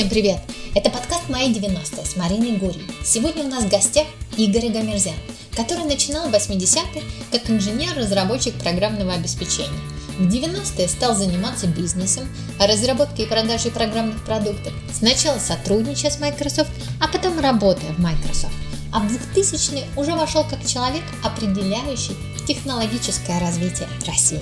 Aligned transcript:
Всем 0.00 0.08
привет! 0.08 0.40
Это 0.74 0.88
подкаст 0.88 1.28
«Мои 1.28 1.52
90-е» 1.52 2.06
с 2.06 2.16
Мариной 2.16 2.52
Гурьей. 2.52 2.86
Сегодня 3.04 3.44
у 3.44 3.48
нас 3.48 3.64
в 3.64 3.68
гостях 3.68 4.06
Игорь 4.38 4.70
Гамерзян, 4.70 5.12
который 5.54 5.84
начинал 5.84 6.26
в 6.26 6.34
80-е 6.34 7.02
как 7.30 7.50
инженер-разработчик 7.50 8.54
программного 8.54 9.12
обеспечения. 9.12 9.78
В 10.18 10.26
90-е 10.26 10.88
стал 10.88 11.14
заниматься 11.14 11.66
бизнесом, 11.66 12.26
разработкой 12.58 13.26
и 13.26 13.28
продажей 13.28 13.70
программных 13.70 14.24
продуктов. 14.24 14.72
Сначала 14.90 15.38
сотрудничая 15.38 16.10
с 16.10 16.18
Microsoft, 16.18 16.70
а 16.98 17.06
потом 17.06 17.38
работая 17.38 17.92
в 17.92 17.98
Microsoft. 17.98 18.54
А 18.94 19.00
в 19.00 19.36
2000-е 19.36 19.84
уже 19.98 20.14
вошел 20.14 20.44
как 20.44 20.66
человек, 20.66 21.04
определяющий 21.22 22.16
технологическое 22.48 23.38
развитие 23.38 23.86
России. 24.06 24.40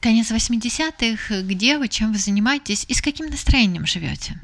Конец 0.00 0.32
80-х. 0.32 1.42
Где 1.42 1.76
вы, 1.76 1.88
чем 1.88 2.12
вы 2.12 2.18
занимаетесь 2.18 2.86
и 2.88 2.94
с 2.94 3.02
каким 3.02 3.26
настроением 3.26 3.84
живете? 3.84 4.40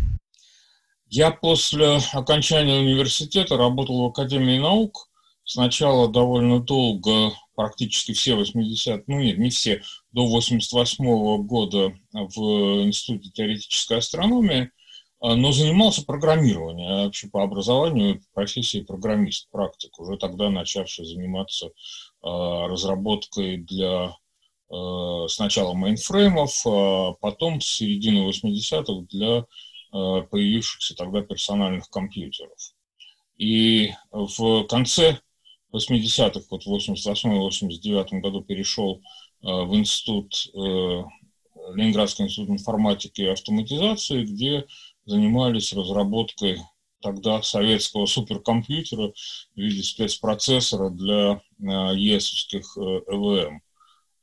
Я 1.08 1.30
после 1.30 1.98
окончания 2.12 2.78
университета 2.80 3.56
работал 3.56 4.02
в 4.02 4.10
Академии 4.10 4.58
наук. 4.58 5.08
Сначала 5.44 6.12
довольно 6.12 6.60
долго, 6.60 7.32
практически 7.54 8.12
все 8.12 8.34
80 8.34 9.08
ну 9.08 9.20
нет, 9.20 9.38
не 9.38 9.48
все, 9.48 9.80
до 10.12 10.26
88 10.26 11.04
-го 11.06 11.38
года 11.38 11.94
в 12.12 12.82
Институте 12.82 13.30
теоретической 13.30 13.98
астрономии, 13.98 14.70
а, 15.20 15.36
но 15.36 15.52
занимался 15.52 16.04
программированием. 16.04 17.04
Вообще 17.04 17.28
по 17.28 17.42
образованию 17.42 18.20
профессии 18.34 18.82
программист, 18.82 19.48
практик, 19.50 19.98
уже 19.98 20.18
тогда 20.18 20.50
начавший 20.50 21.06
заниматься 21.06 21.70
а, 22.22 22.66
разработкой 22.68 23.58
для 23.58 24.16
сначала 25.28 25.74
мейнфреймов, 25.74 26.66
а 26.66 27.12
потом 27.20 27.60
с 27.60 27.66
середины 27.66 28.28
80-х 28.28 29.06
для 29.10 29.38
э, 29.38 30.22
появившихся 30.28 30.96
тогда 30.96 31.22
персональных 31.22 31.88
компьютеров. 31.88 32.74
И 33.36 33.92
в 34.10 34.64
конце 34.64 35.20
80-х, 35.72 36.40
вот 36.50 36.64
в 36.64 36.74
88-89 36.74 38.20
году 38.20 38.42
перешел 38.42 39.00
э, 39.42 39.46
в 39.46 39.74
институт, 39.76 40.34
Ленинградский 41.74 42.24
институт 42.24 42.50
информатики 42.50 43.22
и 43.22 43.26
автоматизации, 43.26 44.24
где 44.24 44.66
занимались 45.04 45.72
разработкой 45.72 46.60
тогда 47.00 47.42
советского 47.42 48.06
суперкомпьютера 48.06 49.12
в 49.12 49.14
виде 49.56 49.82
спецпроцессора 49.82 50.90
для 50.90 51.40
ЕСовских 51.58 52.76
ЭВМ. 52.76 53.60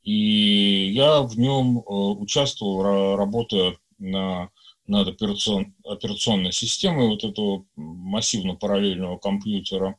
И 0.04 0.92
я 0.92 1.22
в 1.22 1.38
нем 1.38 1.78
э, 1.78 1.82
участвовал, 1.82 3.16
работая 3.16 3.78
на, 3.98 4.50
над 4.86 5.08
операцион, 5.08 5.74
операционной 5.82 6.52
системой 6.52 7.08
вот 7.08 7.24
этого 7.24 7.64
массивно-параллельного 7.76 9.18
компьютера. 9.18 9.96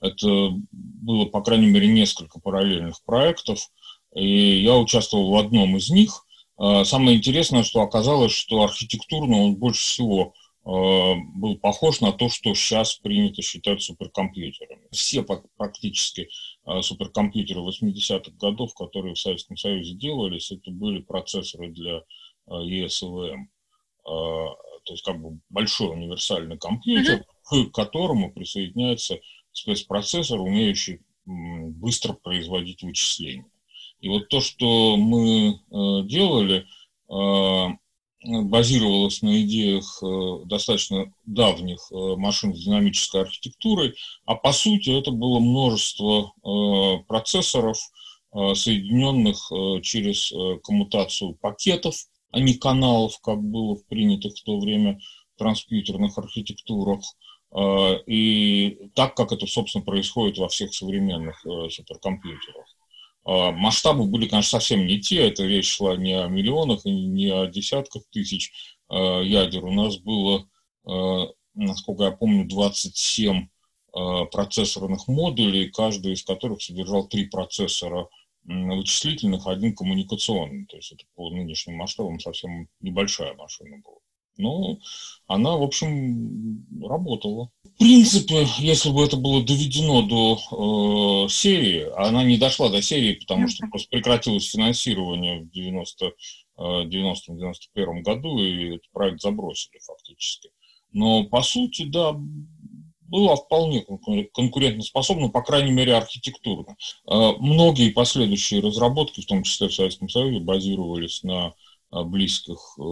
Это 0.00 0.50
было, 0.72 1.26
по 1.26 1.40
крайней 1.40 1.68
мере, 1.68 1.86
несколько 1.86 2.40
параллельных 2.40 3.02
проектов, 3.04 3.70
и 4.14 4.60
я 4.60 4.76
участвовал 4.76 5.30
в 5.30 5.36
одном 5.36 5.76
из 5.76 5.88
них. 5.88 6.26
А 6.56 6.84
самое 6.84 7.16
интересное, 7.16 7.62
что 7.62 7.80
оказалось, 7.80 8.32
что 8.32 8.62
архитектурно 8.62 9.38
он 9.38 9.56
больше 9.56 9.84
всего 9.84 10.34
был 10.64 11.58
похож 11.58 12.00
на 12.00 12.12
то, 12.12 12.30
что 12.30 12.54
сейчас 12.54 12.94
принято 12.94 13.42
считать 13.42 13.82
суперкомпьютерами. 13.82 14.88
Все 14.92 15.22
практически 15.58 16.30
э, 16.66 16.80
суперкомпьютеры 16.80 17.60
80-х 17.60 18.32
годов, 18.38 18.74
которые 18.74 19.14
в 19.14 19.18
Советском 19.18 19.58
Союзе 19.58 19.94
делались, 19.94 20.50
это 20.50 20.70
были 20.70 21.00
процессоры 21.00 21.68
для 21.68 22.02
ESVM. 22.48 23.42
Э, 23.42 23.46
то 24.06 24.92
есть 24.92 25.04
как 25.04 25.20
бы 25.20 25.38
большой 25.50 25.90
универсальный 25.90 26.56
компьютер, 26.56 27.26
mm-hmm. 27.52 27.66
к 27.66 27.74
которому 27.74 28.32
присоединяется 28.32 29.18
спецпроцессор, 29.52 30.40
умеющий 30.40 31.00
быстро 31.26 32.14
производить 32.14 32.82
вычисления. 32.82 33.46
И 34.00 34.08
вот 34.08 34.28
то, 34.28 34.40
что 34.40 34.96
мы 34.96 35.58
делали, 36.06 36.66
базировалась 38.24 39.22
на 39.22 39.42
идеях 39.42 40.02
э, 40.02 40.46
достаточно 40.46 41.12
давних 41.26 41.78
э, 41.90 42.16
машин 42.16 42.54
с 42.54 42.64
динамической 42.64 43.22
архитектурой, 43.22 43.94
а 44.24 44.34
по 44.34 44.52
сути 44.52 44.90
это 44.90 45.10
было 45.10 45.38
множество 45.40 46.32
э, 46.42 47.04
процессоров, 47.06 47.78
соединенных 48.36 49.48
через 49.84 50.32
коммутацию 50.64 51.36
пакетов, 51.36 51.94
а 52.32 52.40
не 52.40 52.54
каналов, 52.54 53.20
как 53.20 53.40
было 53.40 53.76
в 53.76 53.86
принятых 53.86 54.36
в 54.36 54.42
то 54.42 54.58
время 54.58 54.98
транспьютерных 55.38 56.18
архитектурах. 56.18 57.00
И 58.08 58.90
так, 58.96 59.14
как 59.14 59.30
это, 59.30 59.46
собственно, 59.46 59.84
происходит 59.84 60.38
во 60.38 60.48
всех 60.48 60.74
современных 60.74 61.46
суперкомпьютерах. 61.70 62.73
А, 63.24 63.52
масштабы 63.52 64.04
были, 64.06 64.28
конечно, 64.28 64.60
совсем 64.60 64.86
не 64.86 65.00
те. 65.00 65.28
Эта 65.28 65.44
речь 65.44 65.68
шла 65.68 65.96
не 65.96 66.12
о 66.12 66.28
миллионах 66.28 66.84
и 66.84 66.90
не 66.90 67.30
о 67.30 67.46
десятках 67.46 68.02
тысяч 68.10 68.52
а, 68.88 69.20
ядер. 69.20 69.64
У 69.64 69.72
нас 69.72 69.96
было, 69.96 70.48
а, 70.86 71.28
насколько 71.54 72.04
я 72.04 72.10
помню, 72.10 72.46
27 72.46 73.48
процессорных 74.32 75.06
модулей, 75.06 75.70
каждый 75.70 76.14
из 76.14 76.24
которых 76.24 76.60
содержал 76.60 77.06
три 77.06 77.26
процессора 77.26 78.08
вычислительных, 78.42 79.46
один 79.46 79.72
коммуникационный. 79.72 80.66
То 80.66 80.76
есть 80.76 80.90
это 80.90 81.04
по 81.14 81.30
нынешним 81.30 81.76
масштабам 81.76 82.18
совсем 82.18 82.68
небольшая 82.80 83.34
машина 83.34 83.76
была. 83.84 83.98
Но 84.36 84.78
она, 85.26 85.56
в 85.56 85.62
общем, 85.62 86.66
работала. 86.82 87.50
В 87.62 87.78
принципе, 87.78 88.46
если 88.58 88.90
бы 88.90 89.04
это 89.04 89.16
было 89.16 89.42
доведено 89.42 90.02
до 90.02 91.26
э, 91.26 91.28
серии, 91.28 91.86
она 91.96 92.24
не 92.24 92.36
дошла 92.36 92.68
до 92.68 92.82
серии, 92.82 93.14
потому 93.14 93.48
что 93.48 93.66
просто 93.68 93.88
прекратилось 93.90 94.50
финансирование 94.50 95.40
в 95.40 95.50
90 95.50 96.12
90-91 96.56 98.02
году, 98.02 98.38
и 98.38 98.76
этот 98.76 98.90
проект 98.92 99.20
забросили 99.20 99.78
фактически. 99.84 100.50
Но, 100.92 101.24
по 101.24 101.42
сути, 101.42 101.84
да, 101.84 102.14
была 103.00 103.36
вполне 103.36 103.84
конкурентоспособна, 104.32 105.28
по 105.28 105.42
крайней 105.42 105.72
мере, 105.72 105.94
архитектурно. 105.94 106.76
Э, 107.10 107.32
многие 107.38 107.90
последующие 107.90 108.60
разработки, 108.60 109.20
в 109.20 109.26
том 109.26 109.42
числе 109.42 109.68
в 109.68 109.74
Советском 109.74 110.08
Союзе, 110.08 110.40
базировались 110.40 111.22
на 111.22 111.54
близких 112.02 112.58
э, 112.78 112.82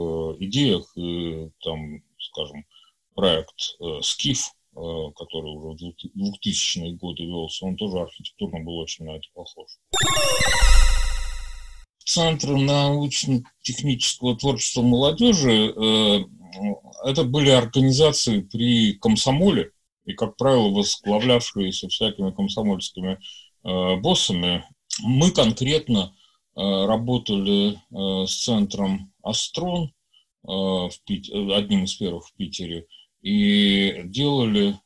идеях, 0.40 0.84
и 0.96 1.50
там, 1.62 2.02
скажем, 2.18 2.64
проект 3.14 3.76
э, 3.80 4.00
«Скиф», 4.02 4.52
э, 4.74 4.80
который 5.16 5.50
уже 5.50 5.68
в 5.68 6.14
2000-е 6.14 6.92
годы 6.94 7.24
велся, 7.24 7.66
он 7.66 7.76
тоже 7.76 7.98
архитектурно 7.98 8.60
был 8.60 8.78
очень 8.78 9.04
на 9.04 9.16
это 9.16 9.26
похож. 9.34 9.68
Центр 12.04 12.48
научно-технического 12.52 14.36
творчества 14.36 14.82
молодежи 14.82 15.72
это 17.04 17.24
были 17.24 17.50
организации 17.50 18.41
при 18.41 18.94
комсомоле, 18.94 19.70
и, 20.04 20.12
как 20.12 20.36
правило, 20.36 20.68
возглавлявшиеся 20.70 21.88
всякими 21.88 22.32
комсомольскими 22.32 23.18
боссами. 23.62 24.64
Мы 25.04 25.30
конкретно 25.30 26.12
работали 26.54 27.74
э, 27.74 28.26
с 28.26 28.44
центром 28.44 29.12
Астрон, 29.22 29.92
э, 30.46 30.48
одним 30.48 31.84
из 31.84 31.94
первых 31.94 32.28
в 32.28 32.34
Питере, 32.34 32.86
и 33.22 34.02
делали 34.04 34.76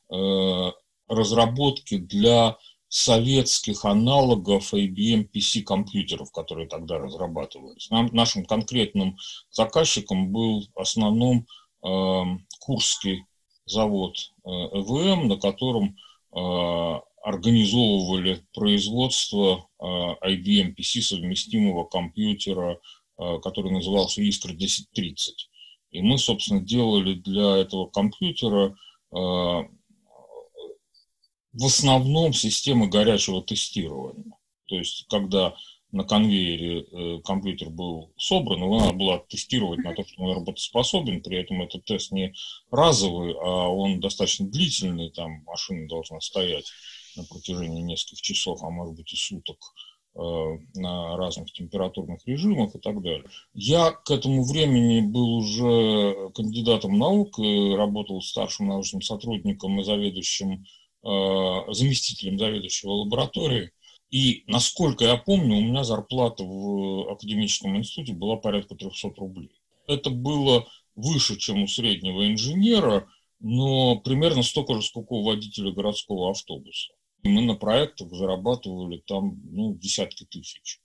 разработки 1.09 1.97
для 1.97 2.59
советских 2.89 3.85
аналогов 3.85 4.73
IBM 4.73 5.29
PC 5.31 5.63
компьютеров, 5.63 6.31
которые 6.33 6.69
тогда 6.69 6.99
разрабатывались. 6.99 7.91
Нам, 7.91 8.09
нашим 8.13 8.45
конкретным 8.45 9.17
заказчиком 9.51 10.33
был 10.33 10.67
в 10.75 10.81
основном 10.81 11.47
э, 11.85 12.23
Курский 12.61 13.25
завод 13.67 14.17
э, 14.45 14.49
ЭВМ, 14.49 15.29
на 15.29 15.37
котором 15.37 15.97
э, 16.35 17.01
организовывали 17.27 18.47
производство 18.55 19.69
э, 19.81 19.85
IBM 19.85 20.77
PC 20.77 21.01
совместимого 21.01 21.85
компьютера, 21.85 22.79
э, 23.19 23.39
который 23.43 23.73
назывался 23.73 24.23
Искра 24.23 24.53
1030. 24.53 25.51
И 25.91 26.03
мы, 26.03 26.19
собственно, 26.19 26.61
делали 26.61 27.15
для 27.15 27.57
этого 27.57 27.89
компьютера 27.89 28.69
э, 28.69 28.75
в 29.13 29.69
основном 31.65 32.33
системы 32.33 32.87
горячего 32.87 33.43
тестирования. 33.43 34.39
То 34.67 34.77
есть, 34.77 35.07
когда 35.09 35.57
на 35.97 36.05
конвейере 36.05 37.21
компьютер 37.23 37.71
был 37.71 38.13
собран, 38.17 38.63
его 38.63 38.79
надо 38.79 38.93
было 38.93 39.25
тестировать 39.29 39.83
на 39.85 39.95
то, 39.95 40.05
что 40.07 40.23
он 40.23 40.37
работоспособен, 40.37 41.23
при 41.23 41.39
этом 41.39 41.63
этот 41.63 41.85
тест 41.85 42.13
не 42.13 42.35
разовый, 42.71 43.35
а 43.35 43.69
он 43.69 44.01
достаточно 44.01 44.47
длительный, 44.47 45.11
там 45.11 45.43
машина 45.45 45.89
должна 45.89 46.21
стоять 46.21 46.71
на 47.17 47.25
протяжении 47.25 47.83
нескольких 47.83 48.21
часов, 48.21 48.63
а 48.63 48.71
может 48.71 48.95
быть 48.95 49.13
и 49.13 49.17
суток, 49.17 49.59
на 50.15 51.17
разных 51.19 51.53
температурных 51.53 52.27
режимах 52.27 52.75
и 52.75 52.79
так 52.79 53.03
далее. 53.03 53.27
Я 53.53 53.91
к 53.91 54.11
этому 54.11 54.45
времени 54.45 55.03
был 55.03 55.35
уже 55.35 56.31
кандидатом 56.35 56.97
наук, 56.97 57.39
работал 57.39 58.23
старшим 58.23 58.69
научным 58.69 59.03
сотрудником 59.03 59.79
и 59.79 59.85
заведующим, 59.85 60.65
заместителем 61.03 62.39
заведующего 62.39 62.93
лаборатории. 62.93 63.73
И, 64.11 64.45
насколько 64.47 65.05
я 65.05 65.17
помню, 65.17 65.57
у 65.57 65.61
меня 65.61 65.85
зарплата 65.85 66.45
в 66.45 67.13
академическом 67.13 67.77
институте 67.77 68.13
была 68.13 68.37
порядка 68.37 68.75
300 68.75 69.09
рублей. 69.17 69.51
Это 69.87 70.11
было 70.11 70.67
выше, 70.95 71.37
чем 71.37 71.63
у 71.63 71.67
среднего 71.67 72.27
инженера, 72.31 73.09
но 73.41 73.97
примерно 73.97 74.43
столько 74.43 74.75
же, 74.75 74.83
сколько 74.83 75.13
у 75.13 75.25
водителя 75.25 75.73
городского 75.73 76.31
автобуса. 76.31 76.93
И 77.23 77.29
мы 77.29 77.43
на 77.43 77.55
проектах 77.55 78.09
зарабатывали 78.13 79.03
там 79.07 79.41
ну, 79.51 79.75
десятки 79.75 80.25
тысяч. 80.25 80.81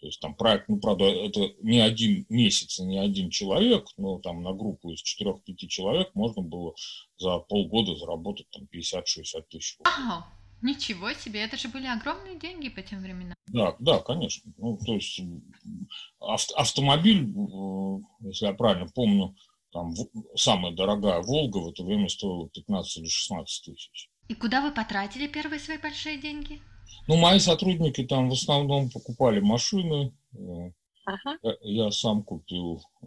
То 0.00 0.06
есть 0.08 0.20
там 0.20 0.34
проект, 0.34 0.68
ну, 0.68 0.78
правда, 0.78 1.04
это 1.04 1.54
не 1.62 1.80
один 1.80 2.26
месяц, 2.28 2.78
не 2.78 2.98
один 2.98 3.30
человек, 3.30 3.86
но 3.96 4.18
там 4.18 4.42
на 4.42 4.52
группу 4.52 4.90
из 4.90 5.02
4-5 5.02 5.66
человек 5.68 6.10
можно 6.14 6.42
было 6.42 6.74
за 7.16 7.38
полгода 7.38 7.96
заработать 7.96 8.46
там 8.50 8.68
50-60 8.70 9.44
тысяч. 9.48 9.78
Вау, 9.82 10.24
ничего 10.64 11.12
себе, 11.12 11.40
это 11.44 11.56
же 11.56 11.68
были 11.68 11.86
огромные 11.86 12.38
деньги 12.38 12.68
по 12.68 12.82
тем 12.82 13.00
временам. 13.00 13.34
Да, 13.46 13.76
да, 13.78 14.00
конечно. 14.00 14.52
Ну, 14.56 14.76
то 14.78 14.94
есть 14.94 15.20
авто, 16.18 16.54
автомобиль, 16.56 17.22
э, 17.22 17.98
если 18.20 18.46
я 18.46 18.54
правильно 18.54 18.88
помню, 18.92 19.36
там 19.72 19.92
самая 20.34 20.72
дорогая 20.72 21.20
Волга 21.22 21.58
в 21.58 21.68
это 21.68 21.84
время 21.84 22.08
стоила 22.08 22.48
15 22.48 22.96
или 22.98 23.08
16 23.08 23.64
тысяч. 23.64 24.08
И 24.28 24.34
куда 24.34 24.62
вы 24.62 24.72
потратили 24.72 25.26
первые 25.26 25.60
свои 25.60 25.78
большие 25.78 26.18
деньги? 26.18 26.62
Ну, 27.06 27.16
мои 27.16 27.38
сотрудники 27.38 28.02
там 28.04 28.30
в 28.30 28.32
основном 28.32 28.88
покупали 28.88 29.40
машины. 29.40 30.14
Э, 30.32 30.70
ага. 31.04 31.38
Я, 31.62 31.90
сам 31.90 32.22
купил 32.22 32.82
э, 33.02 33.06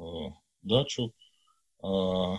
дачу. 0.62 1.14
Э, 1.84 2.36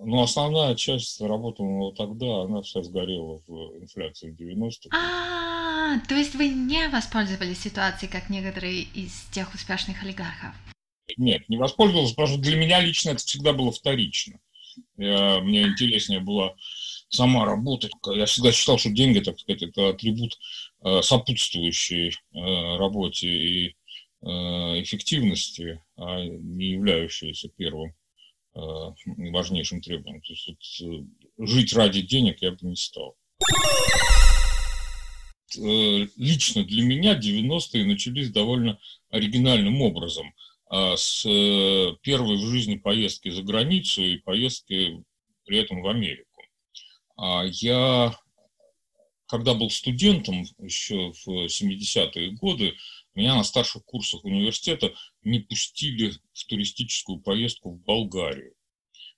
но 0.00 0.22
основная 0.22 0.74
часть 0.74 1.18
заработанного 1.18 1.94
тогда, 1.94 2.42
она 2.42 2.62
вся 2.62 2.82
сгорела 2.82 3.40
в 3.46 3.80
инфляции 3.80 4.30
в 4.30 4.36
90-х. 4.36 4.90
А, 4.92 5.98
то 6.06 6.14
есть 6.14 6.34
вы 6.34 6.48
не 6.48 6.88
воспользовались 6.88 7.60
ситуацией, 7.60 8.10
как 8.10 8.30
некоторые 8.30 8.82
из 8.82 9.12
тех 9.32 9.52
успешных 9.54 10.02
олигархов? 10.02 10.54
Нет, 11.16 11.48
не 11.48 11.56
воспользовался, 11.56 12.14
потому 12.14 12.34
что 12.34 12.42
для 12.42 12.56
меня 12.56 12.80
лично 12.80 13.10
это 13.10 13.24
всегда 13.24 13.52
было 13.52 13.72
вторично. 13.72 14.38
Я, 14.96 15.40
мне 15.40 15.62
интереснее 15.62 16.20
было 16.20 16.54
сама 17.08 17.44
работа. 17.44 17.88
Я 18.14 18.26
всегда 18.26 18.52
считал, 18.52 18.78
что 18.78 18.90
деньги, 18.90 19.20
так 19.20 19.38
сказать, 19.40 19.62
это 19.62 19.88
атрибут 19.88 20.38
э, 20.84 21.02
сопутствующий 21.02 22.10
э, 22.10 22.76
работе 22.76 23.28
и 23.28 23.66
э, 23.68 24.26
эффективности, 24.82 25.82
а 25.96 26.20
не 26.22 26.72
являющийся 26.72 27.48
первым 27.56 27.94
важнейшим 29.32 29.80
требованием. 29.80 30.20
То 30.22 30.32
есть 30.32 30.48
вот, 30.48 30.88
э, 30.88 31.46
жить 31.46 31.72
ради 31.74 32.02
денег 32.02 32.42
я 32.42 32.52
бы 32.52 32.58
не 32.62 32.76
стал. 32.76 33.16
Э, 35.56 36.06
лично 36.16 36.64
для 36.64 36.82
меня 36.82 37.18
90-е 37.18 37.84
начались 37.84 38.30
довольно 38.30 38.78
оригинальным 39.10 39.80
образом– 39.82 40.32
а, 40.70 40.96
с 40.96 41.24
э, 41.24 41.96
первой 42.02 42.36
в 42.36 42.46
жизни 42.50 42.76
поездки 42.76 43.30
за 43.30 43.42
границу 43.42 44.02
и 44.02 44.18
поездки 44.18 45.02
при 45.44 45.58
этом 45.58 45.80
в 45.80 45.88
Америку. 45.88 46.42
А 47.16 47.44
я, 47.46 48.14
когда 49.26 49.54
был 49.54 49.70
студентом 49.70 50.44
еще 50.58 51.12
в 51.12 51.46
70-е 51.46 52.32
годы, 52.32 52.74
меня 53.18 53.34
на 53.34 53.44
старших 53.44 53.84
курсах 53.84 54.24
университета 54.24 54.94
не 55.22 55.40
пустили 55.40 56.12
в 56.32 56.44
туристическую 56.46 57.20
поездку 57.20 57.72
в 57.72 57.82
Болгарию, 57.82 58.54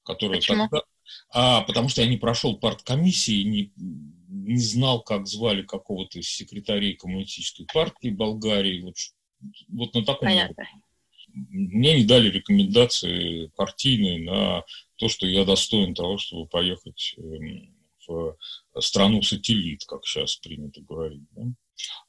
которая 0.03 0.39
Почему? 0.39 0.69
тогда... 0.69 0.85
А, 1.33 1.63
потому 1.63 1.89
что 1.89 2.03
я 2.03 2.09
не 2.09 2.17
прошел 2.17 2.57
парткомиссии, 2.57 3.43
не, 3.43 3.73
не 3.77 4.59
знал, 4.59 5.03
как 5.03 5.27
звали 5.27 5.63
какого-то 5.63 6.21
из 6.21 6.29
секретарей 6.29 6.95
коммунистической 6.95 7.67
партии 7.73 8.11
Болгарии. 8.11 8.83
Вот, 8.83 8.95
вот 9.69 9.95
на 9.95 10.05
таком 10.05 10.29
Понятно. 10.29 10.55
уровне 10.57 10.83
мне 11.33 11.99
не 11.99 12.05
дали 12.05 12.31
рекомендации 12.31 13.47
партийные 13.57 14.21
на 14.21 14.65
то, 14.97 15.09
что 15.09 15.27
я 15.27 15.45
достоин 15.45 15.95
того, 15.95 16.19
чтобы 16.19 16.49
поехать 16.49 17.15
эм, 17.19 17.75
в 18.07 18.37
страну-сателлит, 18.81 19.85
как 19.87 20.05
сейчас 20.05 20.37
принято 20.37 20.81
говорить. 20.81 21.23
Да? 21.33 21.43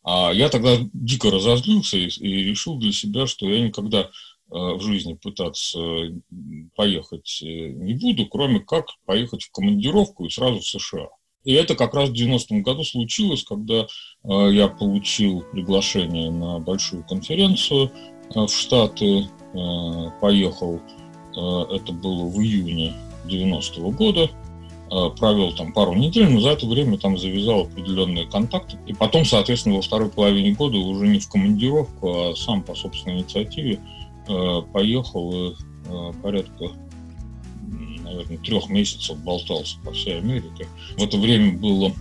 А 0.04 0.32
я 0.32 0.50
тогда 0.50 0.78
дико 0.94 1.32
разозлился 1.32 1.98
и, 1.98 2.08
и 2.08 2.44
решил 2.44 2.78
для 2.78 2.92
себя, 2.92 3.28
что 3.28 3.48
я 3.50 3.62
никогда 3.62 4.02
э, 4.02 4.10
в 4.50 4.82
жизни 4.82 5.14
пытаться 5.14 5.80
поехать 6.76 7.42
э, 7.44 7.46
не 7.46 7.94
буду, 7.94 8.26
кроме 8.28 8.60
как 8.60 8.86
поехать 9.06 9.44
в 9.44 9.52
командировку 9.52 10.26
и 10.26 10.30
сразу 10.30 10.60
в 10.60 10.66
США. 10.66 11.10
И 11.44 11.54
это 11.54 11.76
как 11.76 11.96
раз 11.96 12.10
в 12.10 12.14
90-м 12.14 12.62
году 12.62 12.84
случилось, 12.84 13.44
когда 13.44 13.88
э, 14.24 14.50
я 14.54 14.68
получил 14.68 15.44
приглашение 15.52 16.32
на 16.32 16.60
большую 16.60 17.04
конференцию 17.04 17.92
Э, 18.36 18.46
в 18.46 18.50
Штаты 18.50 19.28
э, 19.54 20.10
поехал, 20.22 20.80
э, 21.36 21.76
это 21.76 21.92
было 21.92 22.26
в 22.26 22.40
июне 22.40 22.94
90-го 23.26 23.92
года, 23.92 24.30
провел 25.18 25.54
там 25.54 25.72
пару 25.72 25.94
недель, 25.94 26.30
но 26.30 26.42
за 26.42 26.50
это 26.50 26.66
время 26.66 26.98
там 26.98 27.18
завязал 27.18 27.62
определенные 27.62 28.26
контакты. 28.26 28.78
И 28.88 28.94
потом, 28.94 29.26
соответственно, 29.26 29.76
во 29.76 29.82
второй 29.82 30.10
половине 30.10 30.52
года 30.52 30.78
уже 30.78 31.08
не 31.08 31.20
в 31.20 31.30
командировку, 31.30 32.10
а 32.10 32.36
сам 32.36 32.62
по 32.62 32.76
собственной 32.76 33.20
инициативе 33.20 33.80
поехал 34.74 35.34
и 35.34 35.56
порядка 36.22 36.72
наверное, 38.04 38.38
трех 38.40 38.70
месяцев 38.70 39.18
болтался 39.20 39.78
по 39.84 39.92
всей 39.94 40.18
Америке. 40.18 40.68
В 40.98 41.04
это 41.04 41.18
время 41.18 41.58
было, 41.58 41.94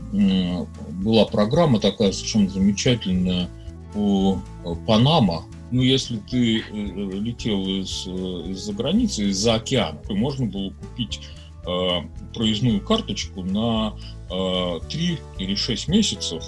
была 1.02 1.24
программа 1.26 1.78
такая 1.78 2.10
совершенно 2.10 2.50
замечательная 2.50 3.48
по 3.94 4.40
Панама, 4.86 5.44
ну, 5.70 5.82
если 5.82 6.16
ты 6.16 6.58
э, 6.58 6.62
летел 6.72 7.64
из, 7.64 8.04
э, 8.06 8.50
из-за 8.50 8.72
границы, 8.72 9.28
из-за 9.28 9.54
океана, 9.54 10.00
то 10.06 10.14
можно 10.14 10.46
было 10.46 10.70
купить 10.70 11.20
э, 11.22 11.39
проездную 11.62 12.80
карточку 12.80 13.42
на 13.42 13.94
э, 14.30 14.80
3 14.88 15.18
или 15.38 15.54
6 15.54 15.88
месяцев. 15.88 16.42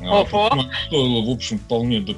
А 0.00 0.20
Ого. 0.20 0.50
Стоило, 0.86 1.24
в 1.24 1.30
общем, 1.30 1.58
вполне 1.58 2.00
до, 2.00 2.14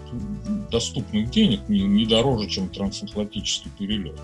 доступных 0.70 1.31
денег, 1.31 1.60
не, 1.69 1.81
не 1.81 2.05
дороже, 2.05 2.48
чем 2.48 2.69
трансатлантический 2.69 3.70
перелет. 3.79 4.20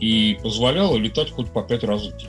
И 0.00 0.38
позволяло 0.42 0.96
летать 0.96 1.30
хоть 1.30 1.50
по 1.50 1.62
5 1.62 1.84
раз 1.84 2.02
в 2.02 2.16
день. 2.18 2.28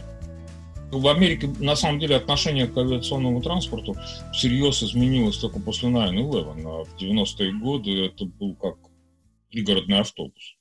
В 0.92 1.08
Америке, 1.08 1.48
на 1.60 1.76
самом 1.76 2.00
деле, 2.00 2.16
отношение 2.16 2.68
к 2.68 2.76
авиационному 2.76 3.42
транспорту 3.42 3.96
всерьез 4.34 4.82
изменилось 4.82 5.38
только 5.38 5.60
после 5.60 5.90
9-11. 5.90 6.64
А 6.66 6.84
в 6.84 6.96
90-е 7.00 7.54
годы 7.60 8.06
это 8.06 8.26
был 8.26 8.56
как 8.56 8.78
пригородный 9.52 10.00
автобус. 10.00 10.56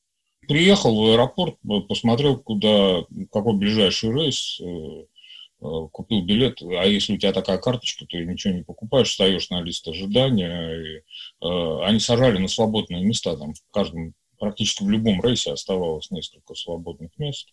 Приехал 0.49 0.97
в 0.97 1.11
аэропорт, 1.11 1.57
посмотрел, 1.89 2.39
куда, 2.39 3.05
какой 3.31 3.55
ближайший 3.55 4.13
рейс, 4.13 4.59
э, 4.61 4.65
э, 4.65 5.89
купил 5.93 6.23
билет, 6.23 6.63
а 6.63 6.85
если 6.87 7.15
у 7.15 7.19
тебя 7.19 7.33
такая 7.33 7.59
карточка, 7.59 8.07
то 8.07 8.17
ничего 8.19 8.55
не 8.55 8.65
покупаешь, 8.65 9.11
встаешь 9.11 9.51
на 9.51 9.61
лист 9.61 9.87
ожидания. 9.87 10.75
И, 10.75 10.97
э, 11.45 11.85
они 11.85 12.01
сажали 12.01 12.39
на 12.39 12.49
свободные 12.49 13.05
места, 13.05 13.37
там 13.37 13.55
в 13.55 13.71
каждом, 13.71 14.15
практически 14.39 14.83
в 14.83 14.91
любом 14.91 15.23
рейсе 15.23 15.53
оставалось 15.53 16.11
несколько 16.11 16.55
свободных 16.55 17.17
мест 17.19 17.49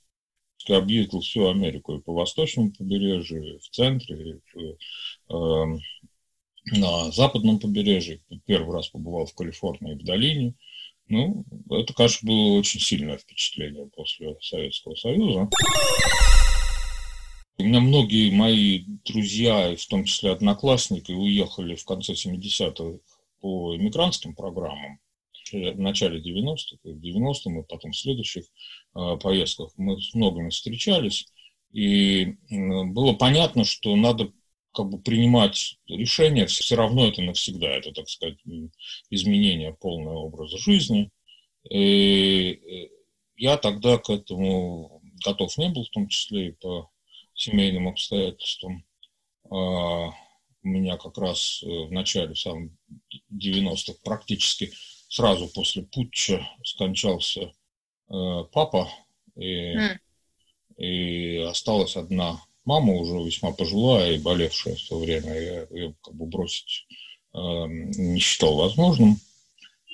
я 0.67 0.77
объездил 0.77 1.21
всю 1.21 1.47
Америку 1.47 1.95
и 1.95 2.01
по 2.01 2.13
восточному 2.13 2.71
побережью, 2.71 3.55
и 3.55 3.59
в 3.59 3.69
центре, 3.69 4.41
и 4.55 4.75
э, 5.29 5.65
на 6.77 7.11
западном 7.11 7.59
побережье. 7.59 8.21
Первый 8.45 8.73
раз 8.73 8.89
побывал 8.89 9.25
в 9.25 9.35
Калифорнии 9.35 9.93
в 9.93 10.03
долине. 10.03 10.55
Ну, 11.07 11.45
это, 11.69 11.93
конечно, 11.93 12.27
было 12.27 12.57
очень 12.57 12.79
сильное 12.79 13.17
впечатление 13.17 13.87
после 13.95 14.35
Советского 14.41 14.95
Союза. 14.95 15.49
У 17.57 17.63
меня 17.63 17.79
многие 17.79 18.31
мои 18.31 18.83
друзья, 19.05 19.75
в 19.75 19.85
том 19.85 20.03
числе 20.03 20.31
одноклассники, 20.31 21.11
уехали 21.11 21.75
в 21.75 21.85
конце 21.85 22.13
70-х 22.13 22.99
по 23.39 23.75
иммигрантским 23.75 24.35
программам 24.35 24.99
в 25.51 25.79
начале 25.79 26.19
90-х, 26.19 26.77
в 26.83 26.87
90-м 26.87 27.59
и 27.59 27.63
потом 27.63 27.91
в 27.91 27.97
следующих 27.97 28.45
э, 28.95 29.17
поездках 29.21 29.71
мы 29.77 30.01
с 30.01 30.13
многими 30.15 30.49
встречались, 30.49 31.27
и 31.71 32.37
было 32.49 33.13
понятно, 33.13 33.63
что 33.63 33.95
надо 33.95 34.31
как 34.75 34.89
бы 34.89 34.99
принимать 34.99 35.77
решения, 35.87 36.45
все 36.45 36.75
равно 36.75 37.07
это 37.07 37.21
навсегда, 37.21 37.67
это, 37.67 37.91
так 37.91 38.09
сказать, 38.09 38.37
изменение 39.09 39.73
полного 39.73 40.19
образа 40.19 40.57
жизни. 40.57 41.09
И 41.69 42.51
э, 42.51 42.89
я 43.37 43.57
тогда 43.57 43.97
к 43.97 44.09
этому 44.09 45.01
готов 45.25 45.57
не 45.57 45.69
был, 45.69 45.85
в 45.85 45.89
том 45.89 46.07
числе 46.07 46.49
и 46.49 46.51
по 46.51 46.91
семейным 47.33 47.87
обстоятельствам. 47.87 48.85
А, 49.49 50.09
у 50.09 50.67
меня 50.67 50.97
как 50.97 51.17
раз 51.17 51.61
в 51.63 51.91
начале, 51.91 52.33
в 52.33 52.39
самом 52.39 52.77
90-х, 53.31 53.99
практически 54.03 54.71
сразу 55.09 55.47
после 55.53 55.83
путча 55.83 56.47
скончался 56.63 57.51
папа, 58.07 58.89
и, 59.35 59.75
mm. 59.75 59.97
и 60.77 61.37
осталась 61.37 61.95
одна 61.95 62.41
мама 62.65 62.93
уже 62.93 63.23
весьма 63.23 63.51
пожилая 63.51 64.13
и 64.13 64.21
болевшая 64.21 64.75
в 64.75 64.89
то 64.89 64.99
время. 64.99 65.33
Я 65.33 65.67
ее 65.69 65.95
как 66.01 66.15
бы 66.15 66.25
бросить 66.25 66.85
э, 67.33 67.37
не 67.37 68.19
считал 68.19 68.55
возможным. 68.55 69.19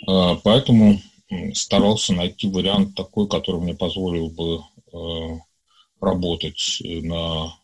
Э, 0.07 0.35
поэтому 0.43 0.99
старался 1.53 2.13
найти 2.13 2.49
вариант 2.49 2.95
такой, 2.95 3.27
который 3.27 3.61
мне 3.61 3.73
позволил 3.73 4.29
бы 4.29 4.61
э, 4.91 5.39
работать 5.99 6.81
на 6.81 7.55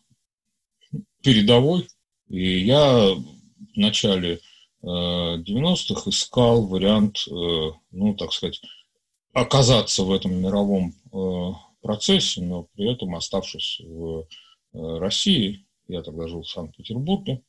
передовой. 1.22 1.88
И 2.28 2.60
я 2.60 3.14
в 3.14 3.76
начале 3.76 4.40
90-х 4.82 6.08
искал 6.08 6.66
вариант, 6.68 7.24
ну, 7.26 8.14
так 8.14 8.32
сказать, 8.32 8.60
оказаться 9.32 10.04
в 10.04 10.12
этом 10.12 10.40
мировом 10.40 10.94
процессе, 11.82 12.42
но 12.42 12.68
при 12.74 12.92
этом 12.92 13.16
оставшись 13.16 13.80
в 13.80 14.24
России. 14.72 15.66
Я 15.86 16.02
тогда 16.02 16.28
жил 16.28 16.42
в 16.42 16.48
Санкт-Петербурге. 16.48 17.42